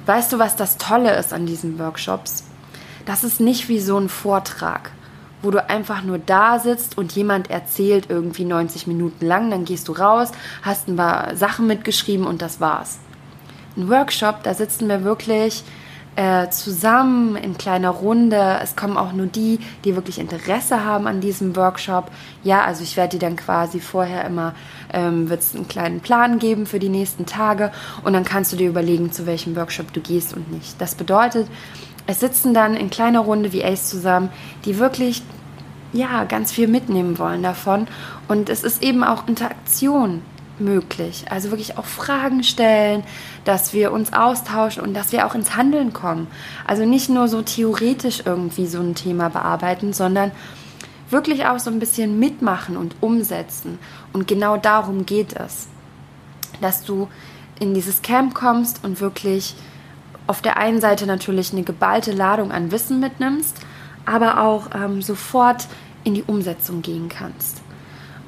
weißt 0.06 0.32
du, 0.32 0.38
was 0.38 0.56
das 0.56 0.78
Tolle 0.78 1.14
ist 1.16 1.32
an 1.32 1.46
diesen 1.46 1.78
Workshops? 1.78 2.44
Das 3.04 3.24
ist 3.24 3.40
nicht 3.40 3.68
wie 3.68 3.80
so 3.80 3.98
ein 3.98 4.08
Vortrag, 4.08 4.90
wo 5.42 5.50
du 5.50 5.68
einfach 5.68 6.02
nur 6.02 6.18
da 6.18 6.58
sitzt 6.58 6.96
und 6.98 7.12
jemand 7.12 7.50
erzählt 7.50 8.06
irgendwie 8.08 8.44
90 8.44 8.86
Minuten 8.86 9.26
lang, 9.26 9.50
dann 9.50 9.64
gehst 9.64 9.88
du 9.88 9.92
raus, 9.92 10.30
hast 10.62 10.88
ein 10.88 10.96
paar 10.96 11.36
Sachen 11.36 11.66
mitgeschrieben 11.66 12.26
und 12.26 12.42
das 12.42 12.60
war's. 12.60 12.98
Ein 13.76 13.88
Workshop, 13.88 14.42
da 14.42 14.52
sitzen 14.52 14.88
wir 14.88 15.02
wirklich 15.02 15.64
äh, 16.14 16.50
zusammen 16.50 17.36
in 17.36 17.56
kleiner 17.56 17.88
Runde. 17.88 18.58
Es 18.62 18.76
kommen 18.76 18.98
auch 18.98 19.12
nur 19.12 19.26
die, 19.26 19.60
die 19.84 19.96
wirklich 19.96 20.18
Interesse 20.18 20.84
haben 20.84 21.06
an 21.06 21.22
diesem 21.22 21.56
Workshop. 21.56 22.10
Ja, 22.44 22.64
also 22.64 22.82
ich 22.82 22.98
werde 22.98 23.16
dir 23.16 23.26
dann 23.26 23.36
quasi 23.36 23.80
vorher 23.80 24.26
immer, 24.26 24.54
ähm, 24.92 25.30
wird 25.30 25.40
es 25.40 25.54
einen 25.54 25.68
kleinen 25.68 26.00
Plan 26.00 26.38
geben 26.38 26.66
für 26.66 26.78
die 26.78 26.90
nächsten 26.90 27.24
Tage 27.24 27.72
und 28.04 28.12
dann 28.12 28.24
kannst 28.24 28.52
du 28.52 28.56
dir 28.56 28.68
überlegen, 28.68 29.10
zu 29.10 29.24
welchem 29.24 29.56
Workshop 29.56 29.92
du 29.94 30.00
gehst 30.00 30.36
und 30.36 30.52
nicht. 30.52 30.78
Das 30.78 30.94
bedeutet, 30.94 31.48
es 32.06 32.20
sitzen 32.20 32.52
dann 32.52 32.74
in 32.74 32.90
kleiner 32.90 33.20
Runde 33.20 33.52
wie 33.52 33.64
Ace 33.64 33.88
zusammen, 33.88 34.28
die 34.66 34.78
wirklich 34.78 35.22
ja 35.94 36.24
ganz 36.24 36.52
viel 36.52 36.68
mitnehmen 36.68 37.18
wollen 37.18 37.42
davon. 37.42 37.86
Und 38.28 38.50
es 38.50 38.64
ist 38.64 38.82
eben 38.82 39.02
auch 39.02 39.28
Interaktion 39.28 40.20
möglich. 40.64 41.24
Also 41.30 41.50
wirklich 41.50 41.78
auch 41.78 41.84
Fragen 41.84 42.42
stellen, 42.42 43.04
dass 43.44 43.72
wir 43.72 43.92
uns 43.92 44.12
austauschen 44.12 44.82
und 44.82 44.94
dass 44.94 45.12
wir 45.12 45.26
auch 45.26 45.34
ins 45.34 45.56
Handeln 45.56 45.92
kommen. 45.92 46.28
Also 46.66 46.84
nicht 46.84 47.08
nur 47.08 47.28
so 47.28 47.42
theoretisch 47.42 48.22
irgendwie 48.24 48.66
so 48.66 48.80
ein 48.80 48.94
Thema 48.94 49.28
bearbeiten, 49.28 49.92
sondern 49.92 50.32
wirklich 51.10 51.46
auch 51.46 51.58
so 51.58 51.70
ein 51.70 51.78
bisschen 51.78 52.18
mitmachen 52.18 52.76
und 52.76 52.96
umsetzen. 53.00 53.78
Und 54.12 54.26
genau 54.26 54.56
darum 54.56 55.06
geht 55.06 55.34
es, 55.34 55.68
dass 56.60 56.84
du 56.84 57.08
in 57.60 57.74
dieses 57.74 58.02
Camp 58.02 58.34
kommst 58.34 58.82
und 58.84 59.00
wirklich 59.00 59.54
auf 60.26 60.40
der 60.40 60.56
einen 60.56 60.80
Seite 60.80 61.06
natürlich 61.06 61.52
eine 61.52 61.62
geballte 61.62 62.12
Ladung 62.12 62.52
an 62.52 62.70
Wissen 62.72 63.00
mitnimmst, 63.00 63.56
aber 64.06 64.40
auch 64.40 64.68
ähm, 64.74 65.02
sofort 65.02 65.66
in 66.04 66.14
die 66.14 66.22
Umsetzung 66.22 66.82
gehen 66.82 67.08
kannst. 67.08 67.60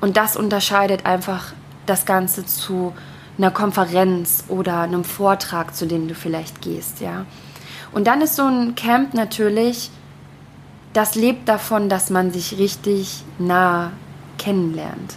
Und 0.00 0.16
das 0.16 0.36
unterscheidet 0.36 1.06
einfach 1.06 1.52
das 1.86 2.06
Ganze 2.06 2.46
zu 2.46 2.92
einer 3.36 3.50
Konferenz 3.50 4.44
oder 4.48 4.80
einem 4.80 5.04
Vortrag, 5.04 5.74
zu 5.74 5.86
dem 5.86 6.08
du 6.08 6.14
vielleicht 6.14 6.62
gehst, 6.62 7.00
ja. 7.00 7.26
Und 7.92 8.06
dann 8.06 8.20
ist 8.20 8.36
so 8.36 8.46
ein 8.46 8.74
Camp 8.74 9.14
natürlich, 9.14 9.90
das 10.92 11.14
lebt 11.14 11.48
davon, 11.48 11.88
dass 11.88 12.10
man 12.10 12.32
sich 12.32 12.58
richtig 12.58 13.24
nah 13.38 13.92
kennenlernt. 14.38 15.16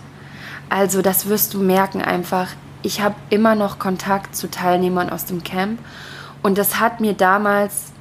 Also 0.70 1.02
das 1.02 1.28
wirst 1.28 1.54
du 1.54 1.60
merken 1.60 2.02
einfach. 2.02 2.50
Ich 2.84 3.02
habe 3.02 3.16
immer 3.30 3.56
noch 3.56 3.80
Kontakt 3.80 4.36
zu 4.36 4.50
Teilnehmern 4.50 5.10
aus 5.10 5.26
dem 5.26 5.44
Camp 5.44 5.80
und 6.44 6.58
das 6.58 6.80
hat 6.80 7.00
mir 7.00 7.14
damals 7.14 7.92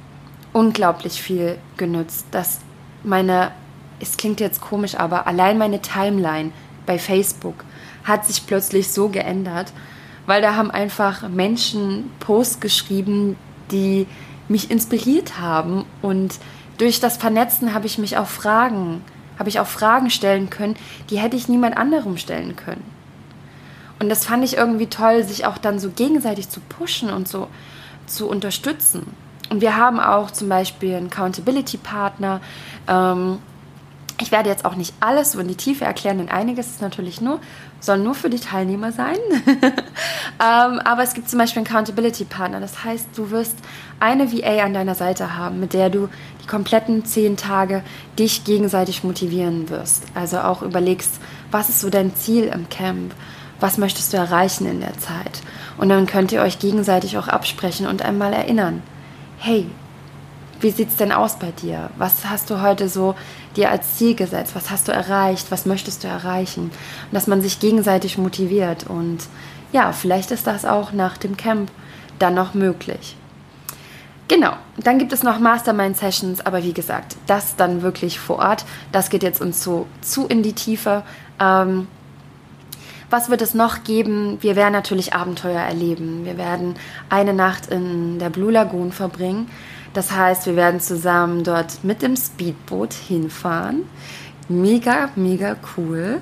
unglaublich 0.53 1.21
viel 1.21 1.57
genützt, 1.77 2.27
dass 2.31 2.59
meine, 3.03 3.51
es 3.99 4.17
klingt 4.17 4.39
jetzt 4.39 4.61
komisch, 4.61 4.95
aber 4.95 5.27
allein 5.27 5.57
meine 5.57 5.81
Timeline 5.81 6.51
bei 6.85 6.99
Facebook 6.99 7.63
hat 8.07 8.25
sich 8.25 8.47
plötzlich 8.47 8.91
so 8.91 9.09
geändert, 9.09 9.73
weil 10.25 10.41
da 10.41 10.55
haben 10.55 10.71
einfach 10.71 11.27
Menschen 11.29 12.11
Posts 12.19 12.59
geschrieben, 12.59 13.35
die 13.71 14.07
mich 14.47 14.71
inspiriert 14.71 15.39
haben 15.39 15.85
und 16.01 16.35
durch 16.77 16.99
das 16.99 17.17
Vernetzen 17.17 17.73
habe 17.73 17.87
ich 17.87 17.97
mich 17.97 18.17
auch 18.17 18.27
Fragen, 18.27 19.03
habe 19.37 19.49
ich 19.49 19.59
auch 19.59 19.67
Fragen 19.67 20.09
stellen 20.09 20.49
können, 20.49 20.75
die 21.09 21.19
hätte 21.19 21.35
ich 21.35 21.49
niemand 21.49 21.77
anderem 21.77 22.17
stellen 22.17 22.55
können. 22.55 22.83
Und 23.99 24.09
das 24.09 24.25
fand 24.25 24.43
ich 24.43 24.57
irgendwie 24.57 24.87
toll, 24.87 25.23
sich 25.23 25.45
auch 25.45 25.57
dann 25.57 25.79
so 25.79 25.89
gegenseitig 25.89 26.49
zu 26.49 26.59
pushen 26.59 27.09
und 27.09 27.27
so 27.27 27.47
zu 28.05 28.27
unterstützen. 28.27 29.07
Und 29.49 29.61
wir 29.61 29.75
haben 29.75 29.99
auch 29.99 30.31
zum 30.31 30.49
Beispiel 30.49 30.95
einen 30.95 31.07
Accountability-Partner. 31.07 32.41
Ähm, 32.87 33.39
ich 34.19 34.31
werde 34.31 34.49
jetzt 34.49 34.65
auch 34.65 34.75
nicht 34.75 34.93
alles 34.99 35.31
so 35.31 35.39
in 35.39 35.47
die 35.47 35.55
Tiefe 35.55 35.85
erklären, 35.85 36.17
denn 36.17 36.29
einiges 36.29 36.67
ist 36.67 36.81
natürlich 36.81 37.21
nur, 37.21 37.39
soll 37.79 37.99
nur 37.99 38.15
für 38.15 38.29
die 38.29 38.39
Teilnehmer 38.39 38.91
sein. 38.91 39.17
ähm, 39.45 40.79
aber 40.79 41.03
es 41.03 41.13
gibt 41.13 41.29
zum 41.29 41.39
Beispiel 41.39 41.59
einen 41.59 41.67
Accountability-Partner. 41.67 42.59
Das 42.59 42.83
heißt, 42.83 43.09
du 43.15 43.29
wirst 43.31 43.55
eine 43.99 44.31
VA 44.31 44.63
an 44.63 44.73
deiner 44.73 44.95
Seite 44.95 45.37
haben, 45.37 45.59
mit 45.59 45.73
der 45.73 45.89
du 45.89 46.09
die 46.41 46.47
kompletten 46.47 47.05
zehn 47.05 47.37
Tage 47.37 47.83
dich 48.17 48.43
gegenseitig 48.43 49.03
motivieren 49.03 49.69
wirst. 49.69 50.03
Also 50.15 50.39
auch 50.39 50.61
überlegst, 50.61 51.19
was 51.51 51.69
ist 51.69 51.81
so 51.81 51.89
dein 51.89 52.15
Ziel 52.15 52.45
im 52.45 52.69
Camp? 52.69 53.13
Was 53.59 53.77
möchtest 53.77 54.13
du 54.13 54.17
erreichen 54.17 54.67
in 54.67 54.81
der 54.81 54.97
Zeit? 54.99 55.41
Und 55.77 55.89
dann 55.89 56.05
könnt 56.05 56.31
ihr 56.31 56.41
euch 56.41 56.59
gegenseitig 56.59 57.17
auch 57.17 57.27
absprechen 57.27 57.87
und 57.87 58.03
einmal 58.03 58.33
erinnern. 58.33 58.83
Hey, 59.37 59.67
wie 60.59 60.71
sieht 60.71 60.89
es 60.89 60.97
denn 60.97 61.11
aus 61.11 61.37
bei 61.39 61.51
dir? 61.51 61.89
Was 61.97 62.25
hast 62.25 62.49
du 62.49 62.61
heute 62.61 62.89
so 62.89 63.15
dir 63.55 63.71
als 63.71 63.97
Ziel 63.97 64.15
gesetzt? 64.15 64.55
Was 64.55 64.69
hast 64.69 64.87
du 64.87 64.91
erreicht? 64.91 65.51
Was 65.51 65.65
möchtest 65.65 66.03
du 66.03 66.07
erreichen? 66.07 66.63
Und 66.63 67.13
dass 67.13 67.27
man 67.27 67.41
sich 67.41 67.59
gegenseitig 67.59 68.17
motiviert. 68.17 68.85
Und 68.87 69.19
ja, 69.71 69.91
vielleicht 69.91 70.31
ist 70.31 70.47
das 70.47 70.65
auch 70.65 70.91
nach 70.91 71.17
dem 71.17 71.37
Camp 71.37 71.71
dann 72.19 72.33
noch 72.33 72.53
möglich. 72.53 73.15
Genau, 74.27 74.53
dann 74.77 74.99
gibt 74.99 75.13
es 75.13 75.23
noch 75.23 75.39
Mastermind-Sessions, 75.39 76.45
aber 76.45 76.61
wie 76.63 76.73
gesagt, 76.73 77.15
das 77.27 77.55
dann 77.55 77.81
wirklich 77.81 78.19
vor 78.19 78.39
Ort. 78.39 78.65
Das 78.91 79.09
geht 79.09 79.23
jetzt 79.23 79.39
uns 79.39 79.63
so 79.63 79.87
zu 80.01 80.27
in 80.27 80.43
die 80.43 80.53
Tiefe. 80.53 81.03
Ähm, 81.39 81.87
was 83.09 83.29
wird 83.29 83.41
es 83.41 83.53
noch 83.53 83.85
geben? 83.85 84.37
Wir 84.41 84.57
werden 84.57 84.73
natürlich 84.73 85.13
Abenteuer 85.13 85.61
erleben. 85.61 86.25
Wir 86.25 86.37
werden 86.37 86.75
eine 87.09 87.33
Nacht 87.33 87.67
in 87.67 88.19
der 88.19 88.29
Blue 88.29 88.51
Lagoon 88.51 88.91
verbringen. 88.91 89.49
Das 89.97 90.11
heißt, 90.11 90.45
wir 90.45 90.55
werden 90.55 90.79
zusammen 90.79 91.43
dort 91.43 91.83
mit 91.83 92.03
dem 92.03 92.15
Speedboot 92.15 92.93
hinfahren. 92.93 93.89
Mega, 94.47 95.09
mega 95.15 95.55
cool. 95.75 96.21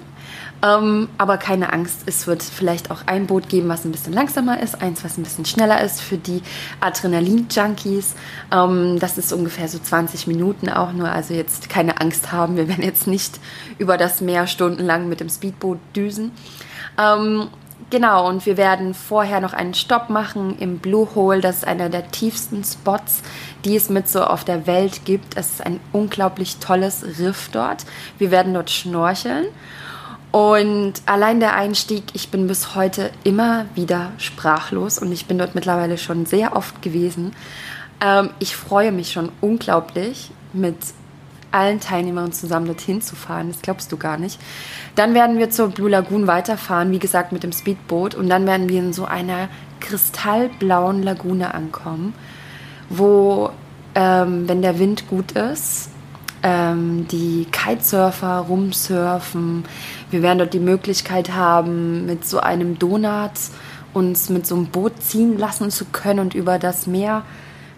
Ähm, 0.63 1.09
aber 1.17 1.35
keine 1.35 1.73
Angst, 1.73 2.03
es 2.05 2.25
wird 2.25 2.41
vielleicht 2.41 2.89
auch 2.89 3.01
ein 3.05 3.27
Boot 3.27 3.49
geben, 3.49 3.67
was 3.67 3.83
ein 3.83 3.91
bisschen 3.91 4.13
langsamer 4.13 4.61
ist, 4.61 4.81
eins, 4.81 5.03
was 5.03 5.17
ein 5.17 5.23
bisschen 5.23 5.43
schneller 5.43 5.81
ist 5.81 5.99
für 5.99 6.15
die 6.15 6.41
Adrenalin-Junkies. 6.79 8.15
Ähm, 8.49 8.97
das 9.01 9.17
ist 9.17 9.33
ungefähr 9.33 9.67
so 9.67 9.77
20 9.77 10.25
Minuten 10.27 10.69
auch 10.69 10.93
nur, 10.93 11.09
also 11.09 11.33
jetzt 11.33 11.67
keine 11.67 11.99
Angst 11.99 12.31
haben, 12.31 12.55
wir 12.55 12.69
werden 12.69 12.85
jetzt 12.85 13.07
nicht 13.07 13.41
über 13.77 13.97
das 13.97 14.21
Meer 14.21 14.47
stundenlang 14.47 15.09
mit 15.09 15.19
dem 15.19 15.27
Speedboot 15.27 15.79
düsen. 15.93 16.31
Ähm, 16.97 17.49
genau, 17.89 18.27
und 18.27 18.45
wir 18.45 18.57
werden 18.57 18.93
vorher 18.93 19.39
noch 19.39 19.53
einen 19.53 19.73
Stopp 19.73 20.09
machen 20.09 20.57
im 20.59 20.79
Blue 20.79 21.07
Hole. 21.15 21.41
Das 21.41 21.57
ist 21.57 21.67
einer 21.67 21.89
der 21.89 22.11
tiefsten 22.11 22.63
Spots, 22.63 23.21
die 23.63 23.75
es 23.75 23.89
mit 23.89 24.07
so 24.07 24.23
auf 24.23 24.43
der 24.43 24.67
Welt 24.67 25.05
gibt. 25.05 25.37
Es 25.37 25.51
ist 25.51 25.65
ein 25.65 25.79
unglaublich 25.91 26.57
tolles 26.57 27.03
Riff 27.19 27.49
dort. 27.51 27.85
Wir 28.17 28.31
werden 28.31 28.53
dort 28.53 28.69
schnorcheln. 28.69 29.47
Und 30.31 30.95
allein 31.05 31.39
der 31.39 31.55
Einstieg, 31.55 32.03
ich 32.11 32.29
bin 32.29 32.47
bis 32.47 32.75
heute 32.75 33.11
immer 33.23 33.67
wieder 33.73 34.11
sprachlos 34.17 34.99
und 34.99 35.11
ich 35.13 35.27
bin 35.27 35.37
dort 35.37 35.55
mittlerweile 35.55 35.97
schon 35.97 36.25
sehr 36.25 36.57
oft 36.57 36.81
gewesen. 36.81 37.33
Ähm, 38.01 38.31
ich 38.39 38.55
freue 38.57 38.91
mich 38.91 39.13
schon 39.13 39.31
unglaublich 39.39 40.31
mit 40.51 40.75
allen 41.55 41.79
Teilnehmern 41.79 42.31
zusammen 42.31 42.67
dorthin 42.67 43.01
zu 43.01 43.15
fahren. 43.15 43.47
Das 43.47 43.61
glaubst 43.61 43.91
du 43.91 43.97
gar 43.97 44.17
nicht. 44.17 44.39
Dann 44.95 45.13
werden 45.13 45.37
wir 45.37 45.49
zur 45.49 45.69
Blue 45.69 45.89
Lagoon 45.89 46.27
weiterfahren, 46.27 46.91
wie 46.91 46.99
gesagt, 46.99 47.31
mit 47.31 47.43
dem 47.43 47.51
Speedboot. 47.51 48.13
Und 48.13 48.29
dann 48.29 48.45
werden 48.45 48.69
wir 48.69 48.79
in 48.79 48.93
so 48.93 49.05
einer 49.05 49.49
kristallblauen 49.79 51.01
Lagune 51.01 51.53
ankommen, 51.53 52.13
wo, 52.89 53.49
ähm, 53.95 54.47
wenn 54.47 54.61
der 54.61 54.79
Wind 54.79 55.07
gut 55.07 55.31
ist, 55.31 55.89
ähm, 56.43 57.07
die 57.09 57.47
Kitesurfer 57.51 58.45
rumsurfen. 58.47 59.63
Wir 60.11 60.21
werden 60.21 60.39
dort 60.39 60.53
die 60.53 60.59
Möglichkeit 60.59 61.33
haben, 61.33 62.05
mit 62.05 62.27
so 62.27 62.39
einem 62.39 62.77
Donut 62.77 63.31
uns 63.95 64.29
mit 64.29 64.45
so 64.45 64.55
einem 64.55 64.67
Boot 64.67 65.01
ziehen 65.01 65.37
lassen 65.37 65.71
zu 65.71 65.85
können 65.85 66.19
und 66.19 66.35
über 66.35 66.59
das 66.59 66.85
Meer 66.85 67.23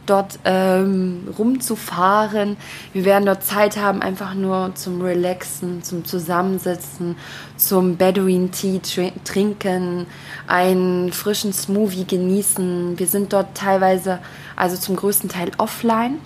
dort 0.10 0.40
ähm, 0.46 1.28
rumzufahren. 1.38 2.58
Wir 2.94 3.06
werden 3.06 3.26
dort 3.26 3.44
Zeit 3.44 3.78
haben, 3.78 4.02
einfach 4.02 4.34
nur 4.34 4.72
zum 4.76 5.02
Relaxen, 5.02 5.84
zum 5.84 6.06
Zusammensitzen, 6.06 7.16
zum 7.56 7.98
Bedouin 7.98 8.52
Tea 8.52 8.82
trinken, 9.24 10.08
einen 10.48 11.12
frischen 11.12 11.54
Smoothie 11.54 12.06
genießen. 12.06 12.98
Wir 12.98 13.08
sind 13.08 13.34
dort 13.34 13.56
teilweise, 13.56 14.20
also 14.56 14.78
zum 14.78 14.96
größten 14.96 15.30
Teil 15.30 15.52
offline. 15.58 16.20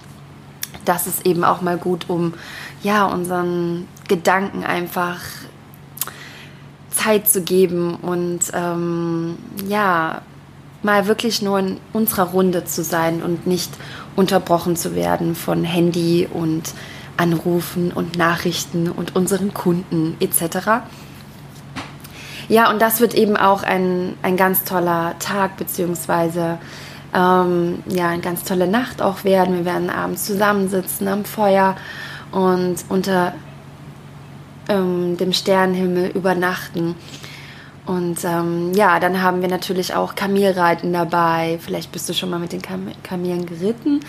Das 0.85 1.07
ist 1.07 1.25
eben 1.25 1.43
auch 1.43 1.61
mal 1.61 1.77
gut, 1.77 2.05
um 2.09 2.33
ja 2.81 3.05
unseren 3.05 3.87
Gedanken 4.07 4.63
einfach 4.63 5.19
Zeit 6.89 7.27
zu 7.27 7.41
geben 7.41 7.95
und 7.95 8.51
ähm, 8.53 9.37
ja 9.67 10.21
mal 10.83 11.07
wirklich 11.07 11.41
nur 11.41 11.59
in 11.59 11.77
unserer 11.93 12.29
Runde 12.29 12.65
zu 12.65 12.83
sein 12.83 13.21
und 13.21 13.47
nicht 13.47 13.71
unterbrochen 14.15 14.75
zu 14.75 14.95
werden 14.95 15.35
von 15.35 15.63
Handy 15.63 16.27
und 16.31 16.73
Anrufen 17.17 17.91
und 17.91 18.17
Nachrichten 18.17 18.89
und 18.89 19.15
unseren 19.15 19.53
Kunden 19.53 20.17
etc. 20.19 20.81
Ja, 22.49 22.69
und 22.69 22.81
das 22.81 22.99
wird 22.99 23.13
eben 23.13 23.37
auch 23.37 23.63
ein, 23.63 24.15
ein 24.23 24.37
ganz 24.37 24.63
toller 24.63 25.15
Tag 25.19 25.57
beziehungsweise 25.57 26.57
ähm, 27.13 27.83
ja, 27.87 28.09
eine 28.09 28.21
ganz 28.21 28.43
tolle 28.43 28.67
Nacht 28.67 29.01
auch 29.01 29.23
werden. 29.23 29.57
Wir 29.57 29.65
werden 29.65 29.89
abends 29.89 30.25
zusammensitzen 30.25 31.07
am 31.07 31.25
Feuer 31.25 31.75
und 32.31 32.77
unter 32.89 33.33
ähm, 34.69 35.17
dem 35.17 35.33
Sternenhimmel 35.33 36.09
übernachten. 36.09 36.95
Und 37.85 38.23
ähm, 38.23 38.73
ja, 38.73 38.99
dann 38.99 39.23
haben 39.23 39.41
wir 39.41 39.49
natürlich 39.49 39.95
auch 39.95 40.13
Kamelreiten 40.13 40.93
dabei. 40.93 41.57
Vielleicht 41.59 41.91
bist 41.91 42.07
du 42.07 42.13
schon 42.13 42.29
mal 42.29 42.39
mit 42.39 42.51
den 42.51 42.61
Kam 42.61 42.89
Kamelen 43.01 43.45
geritten. 43.45 44.01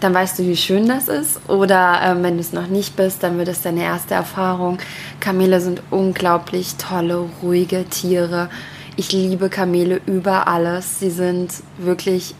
Dann 0.00 0.12
weißt 0.12 0.38
du, 0.38 0.42
wie 0.44 0.56
schön 0.56 0.88
das 0.88 1.08
ist. 1.08 1.40
Oder 1.48 2.00
ähm, 2.02 2.22
wenn 2.24 2.34
du 2.34 2.40
es 2.40 2.52
noch 2.52 2.66
nicht 2.66 2.96
bist, 2.96 3.22
dann 3.22 3.38
wird 3.38 3.48
es 3.48 3.62
deine 3.62 3.84
erste 3.84 4.14
Erfahrung. 4.14 4.78
Kamele 5.20 5.60
sind 5.60 5.82
unglaublich 5.90 6.74
tolle, 6.76 7.28
ruhige 7.42 7.84
Tiere. 7.84 8.50
Ich 8.96 9.12
liebe 9.12 9.48
Kamele 9.48 10.00
über 10.06 10.48
alles. 10.48 10.98
Sie 10.98 11.10
sind 11.10 11.54
wirklich, 11.78 12.34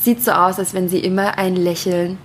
sieht 0.00 0.24
so 0.24 0.30
aus, 0.30 0.58
als 0.60 0.72
wenn 0.72 0.88
sie 0.88 1.00
immer 1.00 1.36
ein 1.36 1.56
Lächeln 1.56 2.16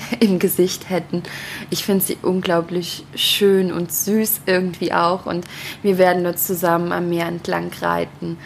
im 0.20 0.38
Gesicht 0.38 0.88
hätten. 0.88 1.22
Ich 1.70 1.84
finde 1.84 2.04
sie 2.04 2.18
unglaublich 2.22 3.04
schön 3.14 3.72
und 3.72 3.92
süß 3.92 4.42
irgendwie 4.46 4.92
auch 4.92 5.26
und 5.26 5.44
wir 5.82 5.98
werden 5.98 6.24
dort 6.24 6.38
zusammen 6.38 6.92
am 6.92 7.08
Meer 7.08 7.26
entlang 7.26 7.70
reiten. 7.80 8.38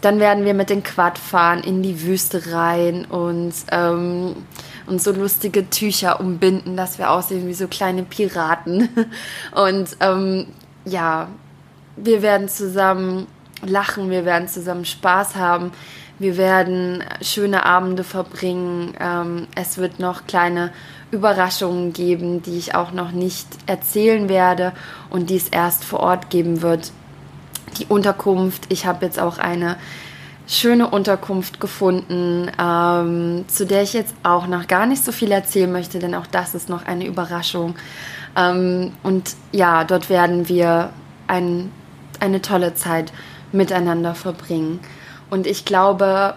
Dann 0.00 0.20
werden 0.20 0.44
wir 0.44 0.54
mit 0.54 0.70
dem 0.70 0.84
Quad 0.84 1.18
fahren 1.18 1.60
in 1.64 1.82
die 1.82 2.02
Wüste 2.02 2.52
rein 2.52 3.04
und, 3.04 3.52
ähm, 3.72 4.36
und 4.86 5.02
so 5.02 5.10
lustige 5.10 5.68
Tücher 5.70 6.20
umbinden, 6.20 6.76
dass 6.76 6.98
wir 6.98 7.10
aussehen 7.10 7.48
wie 7.48 7.54
so 7.54 7.66
kleine 7.66 8.04
Piraten. 8.04 8.88
Und 9.52 9.96
ähm, 10.00 10.46
ja, 10.84 11.28
wir 11.96 12.22
werden 12.22 12.48
zusammen 12.48 13.26
lachen, 13.66 14.08
wir 14.08 14.24
werden 14.24 14.46
zusammen 14.46 14.84
Spaß 14.84 15.34
haben. 15.34 15.72
Wir 16.18 16.36
werden 16.36 17.04
schöne 17.22 17.64
Abende 17.64 18.02
verbringen. 18.02 18.94
Ähm, 19.00 19.46
es 19.54 19.78
wird 19.78 20.00
noch 20.00 20.26
kleine 20.26 20.72
Überraschungen 21.10 21.92
geben, 21.92 22.42
die 22.42 22.58
ich 22.58 22.74
auch 22.74 22.92
noch 22.92 23.12
nicht 23.12 23.46
erzählen 23.66 24.28
werde 24.28 24.72
und 25.10 25.30
die 25.30 25.36
es 25.36 25.48
erst 25.48 25.84
vor 25.84 26.00
Ort 26.00 26.28
geben 26.28 26.60
wird. 26.60 26.92
Die 27.78 27.86
Unterkunft, 27.86 28.64
ich 28.68 28.86
habe 28.86 29.06
jetzt 29.06 29.20
auch 29.20 29.38
eine 29.38 29.76
schöne 30.48 30.88
Unterkunft 30.88 31.60
gefunden, 31.60 32.50
ähm, 32.58 33.44
zu 33.48 33.66
der 33.66 33.82
ich 33.82 33.92
jetzt 33.92 34.14
auch 34.22 34.46
noch 34.46 34.66
gar 34.66 34.86
nicht 34.86 35.04
so 35.04 35.12
viel 35.12 35.30
erzählen 35.30 35.70
möchte, 35.70 35.98
denn 35.98 36.14
auch 36.14 36.26
das 36.26 36.54
ist 36.54 36.68
noch 36.68 36.86
eine 36.86 37.06
Überraschung. 37.06 37.76
Ähm, 38.34 38.92
und 39.02 39.36
ja, 39.52 39.84
dort 39.84 40.10
werden 40.10 40.48
wir 40.48 40.90
ein, 41.26 41.70
eine 42.18 42.42
tolle 42.42 42.74
Zeit 42.74 43.12
miteinander 43.52 44.14
verbringen. 44.14 44.80
Und 45.30 45.46
ich 45.46 45.64
glaube, 45.64 46.34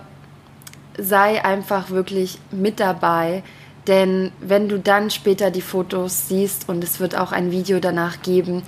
sei 0.98 1.44
einfach 1.44 1.90
wirklich 1.90 2.40
mit 2.52 2.80
dabei, 2.80 3.44
denn 3.88 4.32
wenn 4.40 4.70
du 4.70 4.78
dann 4.78 5.10
später 5.10 5.50
die 5.50 5.62
Fotos 5.62 6.28
siehst 6.28 6.70
und 6.70 6.84
es 6.84 7.00
wird 7.00 7.18
auch 7.18 7.32
ein 7.32 7.52
Video 7.52 7.80
danach 7.80 8.22
geben, 8.22 8.64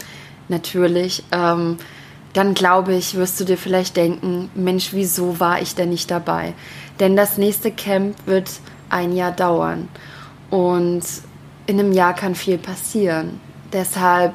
natürlich, 0.47 1.23
ähm, 1.31 1.77
dann 2.33 2.55
glaube 2.55 2.95
ich, 2.95 3.15
wirst 3.15 3.39
du 3.39 3.43
dir 3.43 3.57
vielleicht 3.57 3.95
denken, 3.95 4.49
Mensch, 4.55 4.93
wieso 4.93 5.39
war 5.39 5.61
ich 5.61 5.75
denn 5.75 5.89
nicht 5.89 6.09
dabei? 6.09 6.53
Denn 6.99 7.15
das 7.15 7.37
nächste 7.37 7.71
Camp 7.71 8.15
wird 8.25 8.49
ein 8.89 9.13
Jahr 9.15 9.31
dauern 9.31 9.87
und 10.49 11.03
in 11.67 11.79
einem 11.79 11.91
Jahr 11.91 12.15
kann 12.15 12.33
viel 12.35 12.57
passieren. 12.57 13.39
Deshalb 13.71 14.33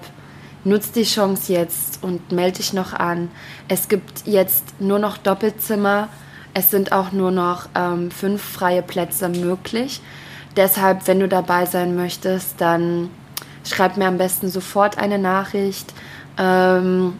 nutz 0.68 0.92
die 0.92 1.04
Chance 1.04 1.52
jetzt 1.52 2.02
und 2.02 2.32
melde 2.32 2.58
dich 2.58 2.72
noch 2.72 2.92
an. 2.92 3.30
Es 3.68 3.88
gibt 3.88 4.26
jetzt 4.26 4.80
nur 4.80 4.98
noch 4.98 5.16
Doppelzimmer. 5.16 6.08
Es 6.54 6.70
sind 6.70 6.92
auch 6.92 7.12
nur 7.12 7.30
noch 7.30 7.68
ähm, 7.74 8.10
fünf 8.10 8.42
freie 8.42 8.82
Plätze 8.82 9.28
möglich. 9.28 10.00
Deshalb, 10.56 11.06
wenn 11.06 11.20
du 11.20 11.28
dabei 11.28 11.66
sein 11.66 11.94
möchtest, 11.94 12.60
dann 12.60 13.10
schreib 13.64 13.96
mir 13.96 14.06
am 14.06 14.18
besten 14.18 14.48
sofort 14.48 14.98
eine 14.98 15.18
Nachricht. 15.18 15.92
Ähm, 16.36 17.14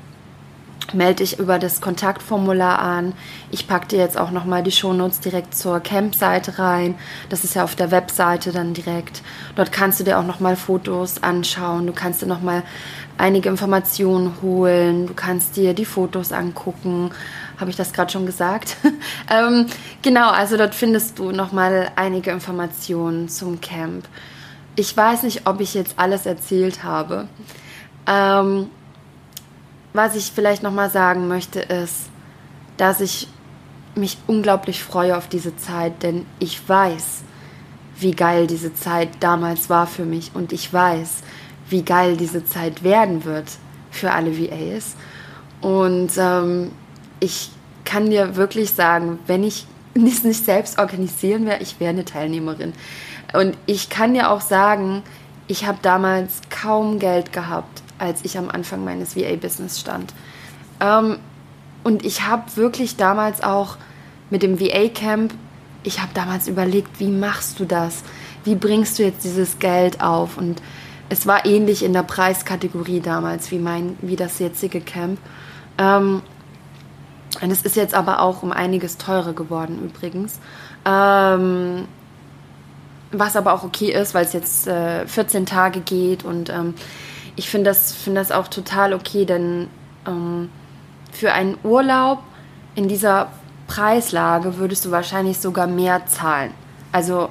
melde 0.95 1.17
dich 1.17 1.39
über 1.39 1.59
das 1.59 1.81
Kontaktformular 1.81 2.79
an. 2.79 3.13
Ich 3.51 3.69
packe 3.69 3.89
dir 3.89 3.99
jetzt 3.99 4.19
auch 4.19 4.31
nochmal 4.31 4.63
die 4.63 4.73
Shownotes 4.73 5.21
direkt 5.21 5.55
zur 5.55 5.81
Camp-Seite 5.81 6.59
rein. 6.59 6.95
Das 7.29 7.45
ist 7.45 7.55
ja 7.55 7.65
auf 7.65 7.75
der 7.75 7.91
Webseite 7.91 8.53
dann 8.53 8.75
direkt. 8.75 9.23
Dort 9.55 9.73
kannst 9.73 10.01
du 10.01 10.05
dir 10.05 10.19
auch 10.19 10.25
nochmal 10.25 10.57
Fotos 10.57 11.23
anschauen. 11.23 11.87
Du 11.87 11.93
kannst 11.93 12.23
dir 12.23 12.27
nochmal 12.27 12.63
einige 13.19 13.49
Informationen 13.49 14.41
holen. 14.41 15.07
Du 15.07 15.15
kannst 15.15 15.57
dir 15.57 15.75
die 15.75 15.85
Fotos 15.85 16.33
angucken. 16.33 17.11
Habe 17.59 17.71
ich 17.71 17.77
das 17.77 17.93
gerade 17.93 18.11
schon 18.11 18.25
gesagt? 18.25 18.77
ähm, 19.31 19.67
genau, 20.03 20.31
also 20.31 20.57
dort 20.57 20.75
findest 20.75 21.19
du 21.19 21.33
nochmal 21.33 21.91
einige 21.97 22.31
Informationen 22.31 23.29
zum 23.29 23.61
Camp. 23.61 24.09
Ich 24.77 24.97
weiß 24.97 25.25
nicht, 25.25 25.47
ob 25.47 25.61
ich 25.61 25.75
jetzt 25.75 25.95
alles 25.97 26.25
erzählt 26.25 26.85
habe. 26.85 27.29
Ähm, 28.07 28.71
was 29.93 30.15
ich 30.15 30.33
vielleicht 30.33 30.63
nochmal 30.63 30.91
sagen 30.91 31.27
möchte, 31.27 31.61
ist, 31.61 32.07
dass 32.77 33.01
ich 33.01 33.29
mich 33.97 34.19
unglaublich 34.29 34.85
freue 34.85 35.17
auf 35.17 35.29
diese 35.29 35.57
Zeit, 35.57 36.05
denn 36.05 36.25
ich 36.39 36.69
weiß, 36.69 37.23
wie 37.99 38.13
geil 38.13 38.47
diese 38.47 38.73
Zeit 38.75 39.09
damals 39.21 39.69
war 39.69 39.89
für 39.89 40.05
mich 40.05 40.31
und 40.35 40.53
ich 40.53 40.73
weiß, 40.73 41.23
wie 41.71 41.83
geil 41.83 42.17
diese 42.17 42.45
Zeit 42.45 42.83
werden 42.83 43.25
wird 43.25 43.51
für 43.91 44.13
alle 44.13 44.39
VAs. 44.39 44.97
Und 45.61 46.11
ähm, 46.17 46.71
ich 47.21 47.51
kann 47.85 48.11
dir 48.11 48.37
wirklich 48.37 48.73
sagen, 48.73 49.19
wenn 49.27 49.45
ich 49.45 49.67
es 49.95 50.25
nicht 50.25 50.45
selbst 50.45 50.79
organisieren 50.79 51.47
wäre, 51.47 51.61
ich 51.61 51.81
wäre 51.81 51.91
eine 51.91 52.05
Teilnehmerin. 52.05 52.73
Und 53.33 53.57
ich 53.67 53.89
kann 53.89 54.15
dir 54.15 54.31
auch 54.31 54.41
sagen, 54.41 55.03
ich 55.49 55.67
habe 55.67 55.79
damals 55.83 56.41
kaum 56.51 56.99
Geld 56.99 57.33
gehabt, 57.33 57.83
als 57.99 58.25
ich 58.25 58.39
am 58.39 58.49
Anfang 58.49 58.85
meines 58.85 59.17
VA-Business 59.17 59.81
stand. 59.81 60.15
Ähm, 60.81 61.19
und 61.85 62.05
ich 62.05 62.27
habe 62.27 62.57
wirklich 62.57 62.97
damals 62.97 63.43
auch 63.43 63.77
mit 64.31 64.43
dem 64.43 64.61
VA-Camp, 64.61 65.35
ich 65.83 66.01
habe 66.01 66.11
damals 66.15 66.49
überlegt, 66.49 67.01
wie 67.01 67.09
machst 67.09 67.61
du 67.61 67.65
das? 67.65 68.03
Wie 68.45 68.55
bringst 68.55 68.99
du 68.99 69.05
jetzt 69.05 69.25
dieses 69.25 69.59
Geld 69.59 70.01
auf? 70.01 70.37
Und 70.37 70.61
es 71.09 71.27
war 71.27 71.47
ähnlich 71.47 71.83
in 71.85 71.93
der 71.93 72.03
Preiskategorie 72.03 73.01
damals 73.01 73.51
wie, 73.51 73.59
mein, 73.59 73.97
wie 74.01 74.17
das 74.17 74.39
jetzige 74.39 74.81
Camp. 74.81 75.19
Ähm, 75.79 76.23
und 77.41 77.51
es 77.51 77.63
ist 77.63 77.77
jetzt 77.77 77.95
aber 77.95 78.21
auch 78.21 78.43
um 78.43 78.53
einiges 78.53 78.99
teurer 78.99 79.33
geworden 79.33 79.79
übrigens. 79.85 80.41
Ähm, 80.85 81.87
was 83.13 83.37
aber 83.37 83.55
auch 83.55 83.65
okay 83.65 83.93
ist, 83.93 84.15
weil 84.15 84.25
es 84.25 84.33
jetzt 84.33 84.67
äh, 84.67 85.07
14 85.07 85.47
Tage 85.47 85.81
geht 85.81 86.25
und 86.25 86.51
ähm, 86.51 86.75
ich 87.37 87.49
finde 87.49 87.71
das, 87.71 87.93
find 87.93 88.17
das 88.17 88.33
auch 88.33 88.49
total 88.49 88.93
okay, 88.93 89.25
denn 89.25 89.69
ähm, 90.07 90.51
für 91.13 91.33
einen 91.33 91.57
Urlaub 91.63 92.19
in 92.75 92.89
dieser 92.89 93.31
Preislage 93.67 94.59
würdest 94.59 94.85
du 94.85 94.91
wahrscheinlich 94.91 95.39
sogar 95.39 95.67
mehr 95.67 96.07
zahlen. 96.07 96.53
Also 96.93 97.29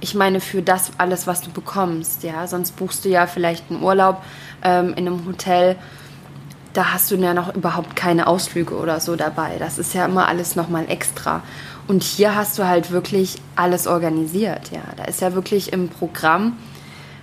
ich 0.00 0.14
meine 0.14 0.40
für 0.40 0.62
das 0.62 0.92
alles, 0.98 1.26
was 1.26 1.40
du 1.40 1.50
bekommst, 1.50 2.22
ja. 2.22 2.46
Sonst 2.46 2.76
buchst 2.76 3.04
du 3.04 3.08
ja 3.08 3.26
vielleicht 3.26 3.70
einen 3.70 3.82
Urlaub 3.82 4.22
ähm, 4.62 4.94
in 4.94 5.06
einem 5.06 5.26
Hotel 5.26 5.76
da 6.78 6.92
hast 6.92 7.10
du 7.10 7.16
ja 7.16 7.34
noch 7.34 7.56
überhaupt 7.56 7.96
keine 7.96 8.28
Ausflüge 8.28 8.76
oder 8.76 9.00
so 9.00 9.16
dabei. 9.16 9.56
Das 9.58 9.78
ist 9.78 9.94
ja 9.94 10.04
immer 10.04 10.28
alles 10.28 10.54
nochmal 10.54 10.88
extra. 10.88 11.42
Und 11.88 12.04
hier 12.04 12.36
hast 12.36 12.56
du 12.58 12.68
halt 12.68 12.92
wirklich 12.92 13.38
alles 13.56 13.88
organisiert, 13.88 14.70
ja. 14.70 14.82
Da 14.96 15.04
ist 15.04 15.20
ja 15.20 15.34
wirklich 15.34 15.72
im 15.72 15.88
Programm 15.88 16.56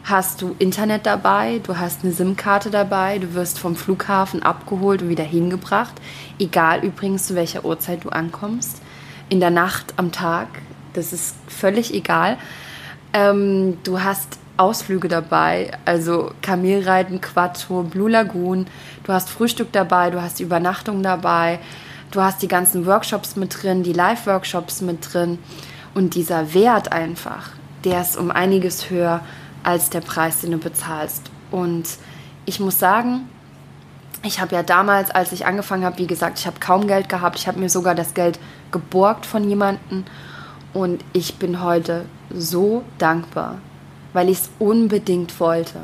hast 0.03 0.41
du 0.41 0.55
Internet 0.59 1.05
dabei, 1.05 1.61
du 1.63 1.77
hast 1.77 2.03
eine 2.03 2.11
SIM-Karte 2.11 2.69
dabei, 2.69 3.17
du 3.17 3.33
wirst 3.33 3.57
vom 3.57 3.75
Flughafen 3.75 4.43
abgeholt 4.43 5.01
und 5.01 5.09
wieder 5.09 5.23
hingebracht. 5.23 5.93
Egal 6.37 6.83
übrigens, 6.83 7.25
zu 7.25 7.35
welcher 7.35 7.65
Uhrzeit 7.65 8.03
du 8.03 8.09
ankommst. 8.09 8.81
In 9.29 9.39
der 9.39 9.49
Nacht, 9.49 9.93
am 9.95 10.11
Tag, 10.11 10.47
das 10.93 11.13
ist 11.13 11.35
völlig 11.47 11.93
egal. 11.93 12.37
Ähm, 13.15 13.77
du 13.85 14.03
hast 14.03 14.39
Ausflüge 14.57 15.07
dabei, 15.07 15.71
also 15.85 16.31
Kamelreiten, 16.41 17.21
Quattro, 17.21 17.83
Blue 17.83 18.09
Lagoon. 18.09 18.67
Du 19.05 19.13
hast 19.13 19.29
Frühstück 19.29 19.71
dabei, 19.71 20.09
du 20.09 20.21
hast 20.21 20.41
Übernachtung 20.41 21.01
dabei, 21.01 21.59
du 22.11 22.21
hast 22.21 22.41
die 22.41 22.49
ganzen 22.49 22.85
Workshops 22.85 23.37
mit 23.37 23.63
drin, 23.63 23.83
die 23.83 23.93
Live-Workshops 23.93 24.81
mit 24.81 25.13
drin. 25.13 25.39
Und 25.93 26.15
dieser 26.15 26.53
Wert 26.53 26.91
einfach, 26.91 27.51
der 27.85 28.01
ist 28.01 28.17
um 28.17 28.31
einiges 28.31 28.89
höher 28.89 29.21
als 29.63 29.89
der 29.89 30.01
Preis, 30.01 30.41
den 30.41 30.51
du 30.51 30.57
bezahlst. 30.57 31.31
Und 31.51 31.87
ich 32.45 32.59
muss 32.59 32.79
sagen, 32.79 33.29
ich 34.23 34.41
habe 34.41 34.55
ja 34.55 34.61
damals, 34.61 35.09
als 35.09 35.31
ich 35.31 35.45
angefangen 35.45 35.85
habe, 35.85 35.99
wie 35.99 36.07
gesagt, 36.07 36.37
ich 36.39 36.47
habe 36.47 36.59
kaum 36.59 36.85
Geld 36.85 37.07
gehabt. 37.07 37.39
Ich 37.39 37.47
habe 37.47 37.61
mir 37.61 37.69
sogar 37.69 37.95
das 37.95 38.13
Geld 38.13 38.39
geborgt 38.71 39.25
von 39.25 39.47
jemandem. 39.47 40.03
Und 40.75 41.05
ich 41.13 41.35
bin 41.35 41.63
heute 41.63 42.03
so 42.29 42.83
dankbar, 42.97 43.59
weil 44.11 44.27
ich 44.27 44.39
es 44.39 44.49
unbedingt 44.59 45.39
wollte. 45.39 45.79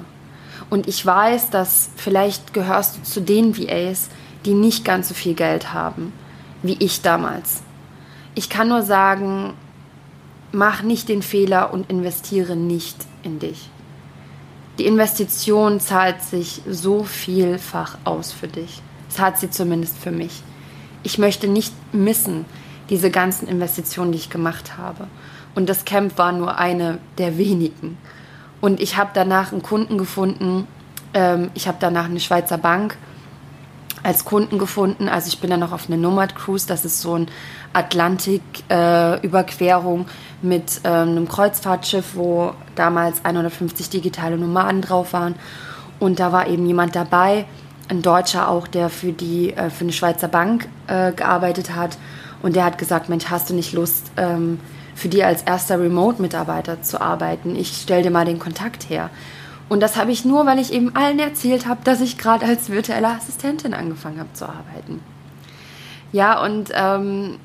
Und 0.70 0.86
ich 0.86 1.06
weiß, 1.06 1.50
dass 1.50 1.92
vielleicht 1.96 2.54
gehörst 2.54 2.98
du 2.98 3.04
zu 3.04 3.22
den 3.22 3.58
VAs, 3.58 4.10
die 4.44 4.54
nicht 4.54 4.84
ganz 4.84 5.08
so 5.08 5.14
viel 5.14 5.34
Geld 5.34 5.72
haben, 5.72 6.12
wie 6.62 6.76
ich 6.80 7.02
damals. 7.02 7.64
Ich 8.36 8.50
kann 8.50 8.68
nur 8.68 8.82
sagen, 8.82 9.54
mach 10.52 10.82
nicht 10.82 11.08
den 11.08 11.22
Fehler 11.22 11.72
und 11.72 11.90
investiere 11.90 12.58
nicht 12.58 12.98
in 13.24 13.40
dich. 13.40 13.70
Die 14.78 14.88
Investition 14.88 15.80
zahlt 15.80 16.22
sich 16.22 16.64
so 16.70 17.06
vielfach 17.06 17.98
aus 18.04 18.34
für 18.34 18.50
dich. 18.50 18.82
Zahlt 19.08 19.38
sie 19.38 19.50
zumindest 19.50 19.98
für 19.98 20.12
mich. 20.12 20.44
Ich 21.04 21.18
möchte 21.18 21.48
nicht 21.48 21.74
missen, 21.94 22.44
diese 22.90 23.12
ganzen 23.12 23.48
Investitionen, 23.48 24.12
die 24.12 24.18
ich 24.18 24.30
gemacht 24.30 24.78
habe. 24.78 25.08
Und 25.56 25.70
das 25.70 25.86
Camp 25.86 26.18
war 26.18 26.32
nur 26.32 26.58
eine 26.58 27.00
der 27.18 27.38
wenigen. 27.38 27.98
Und 28.62 28.80
ich 28.80 28.98
habe 28.98 29.12
danach 29.14 29.52
einen 29.52 29.62
Kunden 29.62 29.98
gefunden. 29.98 30.68
Ähm, 31.14 31.52
ich 31.54 31.68
habe 31.68 31.78
danach 31.80 32.06
eine 32.06 32.20
Schweizer 32.20 32.58
Bank 32.58 32.98
als 34.04 34.26
Kunden 34.26 34.58
gefunden. 34.58 35.08
Also 35.10 35.28
ich 35.28 35.40
bin 35.40 35.50
dann 35.50 35.60
noch 35.60 35.72
auf 35.72 35.88
eine 35.88 35.98
Nomad 35.98 36.36
Cruise. 36.36 36.68
Das 36.68 36.86
ist 36.86 37.02
so 37.02 37.16
ein 37.16 37.28
Atlantik-Überquerung 37.74 40.02
äh, 40.02 40.06
mit 40.42 40.82
äh, 40.84 40.90
einem 40.90 41.28
Kreuzfahrtschiff, 41.28 42.16
wo 42.16 42.54
damals 42.76 43.24
150 43.24 43.90
digitale 43.90 44.38
Nomaden 44.38 44.82
drauf 44.82 45.14
waren. 45.14 45.36
Und 46.00 46.20
da 46.20 46.32
war 46.32 46.48
eben 46.48 46.66
jemand 46.66 46.96
dabei, 46.96 47.46
ein 47.90 48.02
Deutscher 48.02 48.50
auch, 48.50 48.68
der 48.68 48.90
für, 48.90 49.12
die, 49.12 49.54
äh, 49.54 49.70
für 49.70 49.84
eine 49.84 49.94
Schweizer 49.94 50.28
Bank 50.28 50.68
äh, 50.88 51.12
gearbeitet 51.12 51.76
hat. 51.76 51.98
Und 52.42 52.56
der 52.56 52.66
hat 52.66 52.78
gesagt, 52.78 53.10
Mensch, 53.10 53.26
hast 53.26 53.50
du 53.50 53.54
nicht 53.54 53.74
Lust, 53.74 54.12
ähm, 54.18 54.60
für 54.96 55.10
die 55.10 55.24
als 55.24 55.44
erster 55.44 55.80
Remote-Mitarbeiter 55.80 56.82
zu 56.82 57.02
arbeiten? 57.02 57.56
Ich 57.56 57.80
stell 57.82 58.04
dir 58.04 58.12
mal 58.12 58.26
den 58.26 58.40
Kontakt 58.40 58.90
her. 58.90 59.10
Und 59.70 59.80
das 59.80 59.96
habe 59.96 60.12
ich 60.12 60.26
nur, 60.26 60.46
weil 60.46 60.60
ich 60.60 60.74
eben 60.74 60.96
allen 60.96 61.20
erzählt 61.20 61.66
habe, 61.66 61.82
dass 61.84 62.02
ich 62.02 62.18
gerade 62.18 62.46
als 62.46 62.70
virtuelle 62.70 63.08
Assistentin 63.08 63.74
angefangen 63.74 64.20
habe 64.20 64.34
zu 64.34 64.46
arbeiten. 64.46 65.02
Ja, 66.12 66.44
und 66.44 66.72
ähm, 66.74 67.38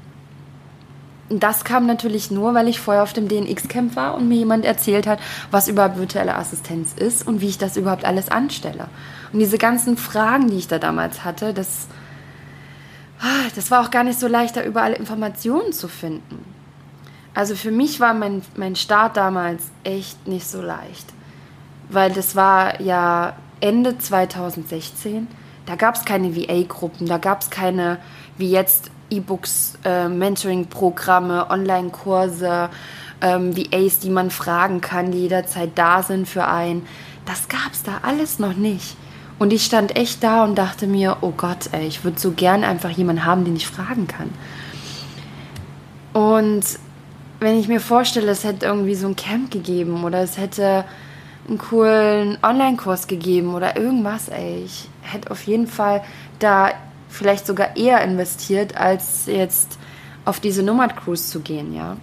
das 1.28 1.64
kam 1.64 1.86
natürlich 1.86 2.30
nur, 2.30 2.54
weil 2.54 2.68
ich 2.68 2.80
vorher 2.80 3.02
auf 3.02 3.12
dem 3.12 3.28
DNX-Camp 3.28 3.96
war 3.96 4.14
und 4.14 4.28
mir 4.28 4.36
jemand 4.36 4.64
erzählt 4.64 5.06
hat, 5.06 5.18
was 5.50 5.68
überhaupt 5.68 5.98
virtuelle 5.98 6.36
Assistenz 6.36 6.94
ist 6.94 7.26
und 7.26 7.40
wie 7.40 7.48
ich 7.48 7.58
das 7.58 7.76
überhaupt 7.76 8.04
alles 8.04 8.28
anstelle. 8.28 8.88
Und 9.32 9.40
diese 9.40 9.58
ganzen 9.58 9.96
Fragen, 9.96 10.48
die 10.48 10.56
ich 10.56 10.68
da 10.68 10.78
damals 10.78 11.24
hatte, 11.24 11.52
das, 11.52 11.88
das 13.54 13.70
war 13.70 13.84
auch 13.84 13.90
gar 13.90 14.04
nicht 14.04 14.20
so 14.20 14.28
leicht, 14.28 14.56
da 14.56 14.62
überall 14.62 14.92
Informationen 14.92 15.72
zu 15.72 15.88
finden. 15.88 16.44
Also 17.34 17.54
für 17.54 17.70
mich 17.70 18.00
war 18.00 18.14
mein, 18.14 18.42
mein 18.56 18.76
Start 18.76 19.16
damals 19.16 19.64
echt 19.84 20.26
nicht 20.26 20.46
so 20.46 20.62
leicht 20.62 21.12
weil 21.88 22.12
das 22.12 22.36
war 22.36 22.80
ja 22.80 23.34
Ende 23.60 23.98
2016. 23.98 25.26
Da 25.66 25.76
gab 25.76 25.96
es 25.96 26.04
keine 26.04 26.36
VA-Gruppen, 26.36 27.06
da 27.06 27.18
gab 27.18 27.42
es 27.42 27.50
keine, 27.50 27.98
wie 28.38 28.50
jetzt, 28.50 28.90
E-Books, 29.08 29.78
äh, 29.84 30.08
Mentoring-Programme, 30.08 31.48
Online-Kurse, 31.48 32.70
ähm, 33.20 33.56
VAs, 33.56 34.00
die 34.00 34.10
man 34.10 34.30
fragen 34.30 34.80
kann, 34.80 35.12
die 35.12 35.20
jederzeit 35.20 35.70
da 35.76 36.02
sind 36.02 36.28
für 36.28 36.46
einen. 36.46 36.86
Das 37.24 37.48
gab 37.48 37.72
es 37.72 37.84
da 37.84 38.00
alles 38.02 38.38
noch 38.40 38.54
nicht. 38.54 38.96
Und 39.38 39.52
ich 39.52 39.64
stand 39.64 39.96
echt 39.96 40.22
da 40.22 40.44
und 40.44 40.56
dachte 40.56 40.86
mir, 40.86 41.18
oh 41.20 41.32
Gott, 41.36 41.68
ey, 41.72 41.86
ich 41.86 42.04
würde 42.04 42.18
so 42.18 42.30
gern 42.30 42.64
einfach 42.64 42.90
jemanden 42.90 43.24
haben, 43.24 43.44
den 43.44 43.56
ich 43.56 43.66
fragen 43.66 44.06
kann. 44.06 44.30
Und 46.14 46.64
wenn 47.40 47.58
ich 47.58 47.68
mir 47.68 47.80
vorstelle, 47.80 48.30
es 48.30 48.44
hätte 48.44 48.64
irgendwie 48.64 48.94
so 48.94 49.06
ein 49.06 49.16
Camp 49.16 49.50
gegeben 49.50 50.04
oder 50.04 50.22
es 50.22 50.38
hätte 50.38 50.84
einen 51.48 51.58
coolen 51.58 52.38
Online-Kurs 52.42 53.06
gegeben 53.06 53.54
oder 53.54 53.76
irgendwas, 53.76 54.28
ey. 54.28 54.62
Ich 54.64 54.88
hätte 55.02 55.30
auf 55.30 55.42
jeden 55.46 55.66
Fall 55.66 56.02
da 56.38 56.70
vielleicht 57.08 57.46
sogar 57.46 57.76
eher 57.76 58.00
investiert, 58.02 58.76
als 58.76 59.26
jetzt 59.26 59.78
auf 60.24 60.40
diese 60.40 60.62
Nomad-Cruise 60.62 61.30
zu 61.30 61.40
gehen, 61.40 61.74
ja. 61.74 61.96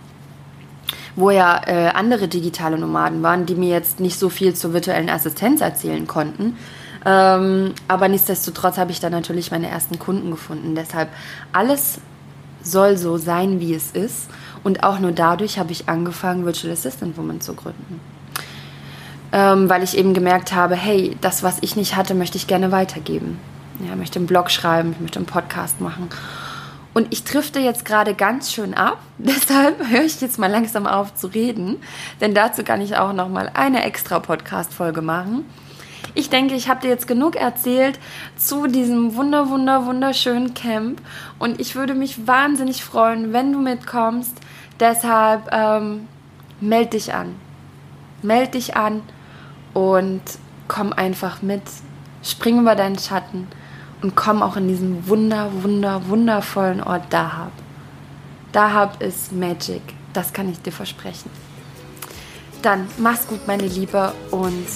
Wo 1.16 1.32
ja 1.32 1.62
äh, 1.66 1.90
andere 1.90 2.28
digitale 2.28 2.78
Nomaden 2.78 3.22
waren, 3.24 3.46
die 3.46 3.56
mir 3.56 3.70
jetzt 3.70 4.00
nicht 4.00 4.18
so 4.18 4.30
viel 4.30 4.54
zur 4.54 4.74
virtuellen 4.74 5.10
Assistenz 5.10 5.62
erzählen 5.62 6.08
konnten. 6.08 6.56
Ähm, 7.06 7.74
aber 7.88 8.08
nichtsdestotrotz 8.08 8.78
habe 8.78 8.92
ich 8.92 9.00
da 9.00 9.10
natürlich 9.10 9.52
meine 9.52 9.68
ersten 9.68 10.00
Kunden 10.00 10.32
gefunden. 10.32 10.76
Deshalb 10.76 11.10
alles 11.52 12.00
soll 12.62 12.98
so 12.98 13.18
sein, 13.18 13.60
wie 13.60 13.74
es 13.74 13.92
ist. 13.92 14.30
Und 14.64 14.84
auch 14.84 15.00
nur 15.00 15.12
dadurch 15.12 15.60
habe 15.60 15.72
ich 15.72 15.90
angefangen, 15.90 16.46
Virtual 16.46 16.72
Assistant 16.72 17.18
Woman 17.18 17.42
zu 17.42 17.54
gründen 17.54 18.00
ähm, 19.34 19.68
weil 19.68 19.84
ich 19.84 19.98
eben 19.98 20.14
gemerkt 20.14 20.54
habe, 20.54 20.76
hey, 20.76 21.18
das, 21.20 21.42
was 21.42 21.58
ich 21.62 21.76
nicht 21.76 21.96
hatte, 21.96 22.14
möchte 22.14 22.38
ich 22.38 22.46
gerne 22.46 22.72
weitergeben. 22.72 23.40
Ja, 23.86 23.96
möchte 23.96 24.20
einen 24.20 24.28
Blog 24.28 24.52
schreiben, 24.52 24.92
ich 24.92 25.02
möchte 25.02 25.18
einen 25.18 25.26
Podcast 25.26 25.82
machen. 25.82 26.08
Und 26.94 27.12
ich 27.12 27.24
drifte 27.24 27.60
jetzt 27.60 27.86
gerade 27.86 28.14
ganz 28.14 28.54
schön 28.54 28.76
ab, 28.76 29.00
deshalb 29.18 29.90
höre 29.90 30.04
ich 30.04 30.22
jetzt 30.22 30.38
mal 30.38 30.52
langsam 30.52 30.86
auf 30.86 31.16
zu 31.16 31.28
reden, 31.28 31.78
denn 32.22 32.36
dazu 32.36 32.64
kann 32.64 32.80
ich 32.80 32.96
auch 32.96 33.12
noch 33.12 33.28
mal 33.28 33.50
eine 33.56 33.84
extra 33.84 34.20
Podcast-Folge 34.20 35.02
machen. 35.02 35.46
Ich 36.16 36.30
denke, 36.30 36.54
ich 36.54 36.70
habe 36.70 36.82
dir 36.82 36.90
jetzt 36.90 37.08
genug 37.08 37.36
erzählt 37.36 38.00
zu 38.38 38.68
diesem 38.68 39.16
wunder, 39.16 39.50
wunder, 39.50 39.86
wunderschönen 39.86 40.54
Camp 40.54 41.02
und 41.40 41.60
ich 41.60 41.76
würde 41.76 41.96
mich 41.96 42.28
wahnsinnig 42.28 42.84
freuen, 42.84 43.34
wenn 43.34 43.52
du 43.52 43.60
mitkommst. 43.60 44.38
Deshalb 44.80 45.50
ähm, 45.52 46.08
meld 46.62 46.94
dich 46.94 47.14
an. 47.14 47.36
Meld 48.22 48.54
dich 48.54 48.76
an 48.76 49.02
und 49.74 50.22
komm 50.68 50.94
einfach 50.94 51.42
mit, 51.42 51.64
spring 52.24 52.60
über 52.60 52.76
deinen 52.76 53.00
Schatten 53.00 53.48
und 54.02 54.16
komm 54.16 54.44
auch 54.44 54.56
in 54.56 54.68
diesen 54.68 55.08
wunder, 55.08 55.50
wunder, 55.64 56.08
wundervollen 56.08 56.84
Ort 56.84 57.12
Dahab. 57.12 57.52
Dahab 58.52 59.02
ist 59.02 59.32
Magic, 59.32 59.82
das 60.14 60.32
kann 60.32 60.50
ich 60.50 60.62
dir 60.62 60.72
versprechen. 60.72 61.32
Dann 62.62 62.88
mach's 62.98 63.28
gut, 63.28 63.48
meine 63.48 63.66
Liebe, 63.66 64.14
und 64.32 64.68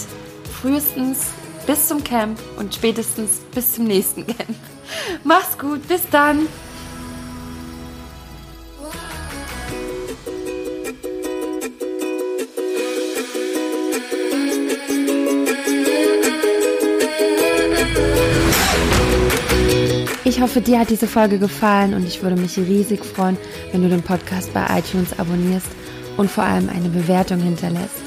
frühestens 0.62 1.28
bis 1.66 1.88
zum 1.88 2.04
Camp 2.04 2.40
und 2.58 2.74
spätestens 2.74 3.42
bis 3.54 3.74
zum 3.74 3.86
nächsten 3.86 4.26
Camp. 4.26 4.56
Mach's 5.24 5.58
gut, 5.58 5.88
bis 5.88 6.02
dann! 6.10 6.48
Ich 20.24 20.42
hoffe, 20.42 20.62
dir 20.62 20.80
hat 20.80 20.90
diese 20.90 21.08
Folge 21.08 21.40
gefallen 21.40 21.94
und 21.94 22.06
ich 22.06 22.22
würde 22.22 22.36
mich 22.36 22.58
riesig 22.58 23.04
freuen, 23.04 23.38
wenn 23.72 23.82
du 23.82 23.90
den 23.90 24.04
Podcast 24.04 24.54
bei 24.54 24.66
iTunes 24.78 25.18
abonnierst 25.18 25.68
und 26.16 26.30
vor 26.30 26.44
allem 26.44 26.70
eine 26.70 26.90
Bewertung 26.90 27.40
hinterlässt. 27.40 28.07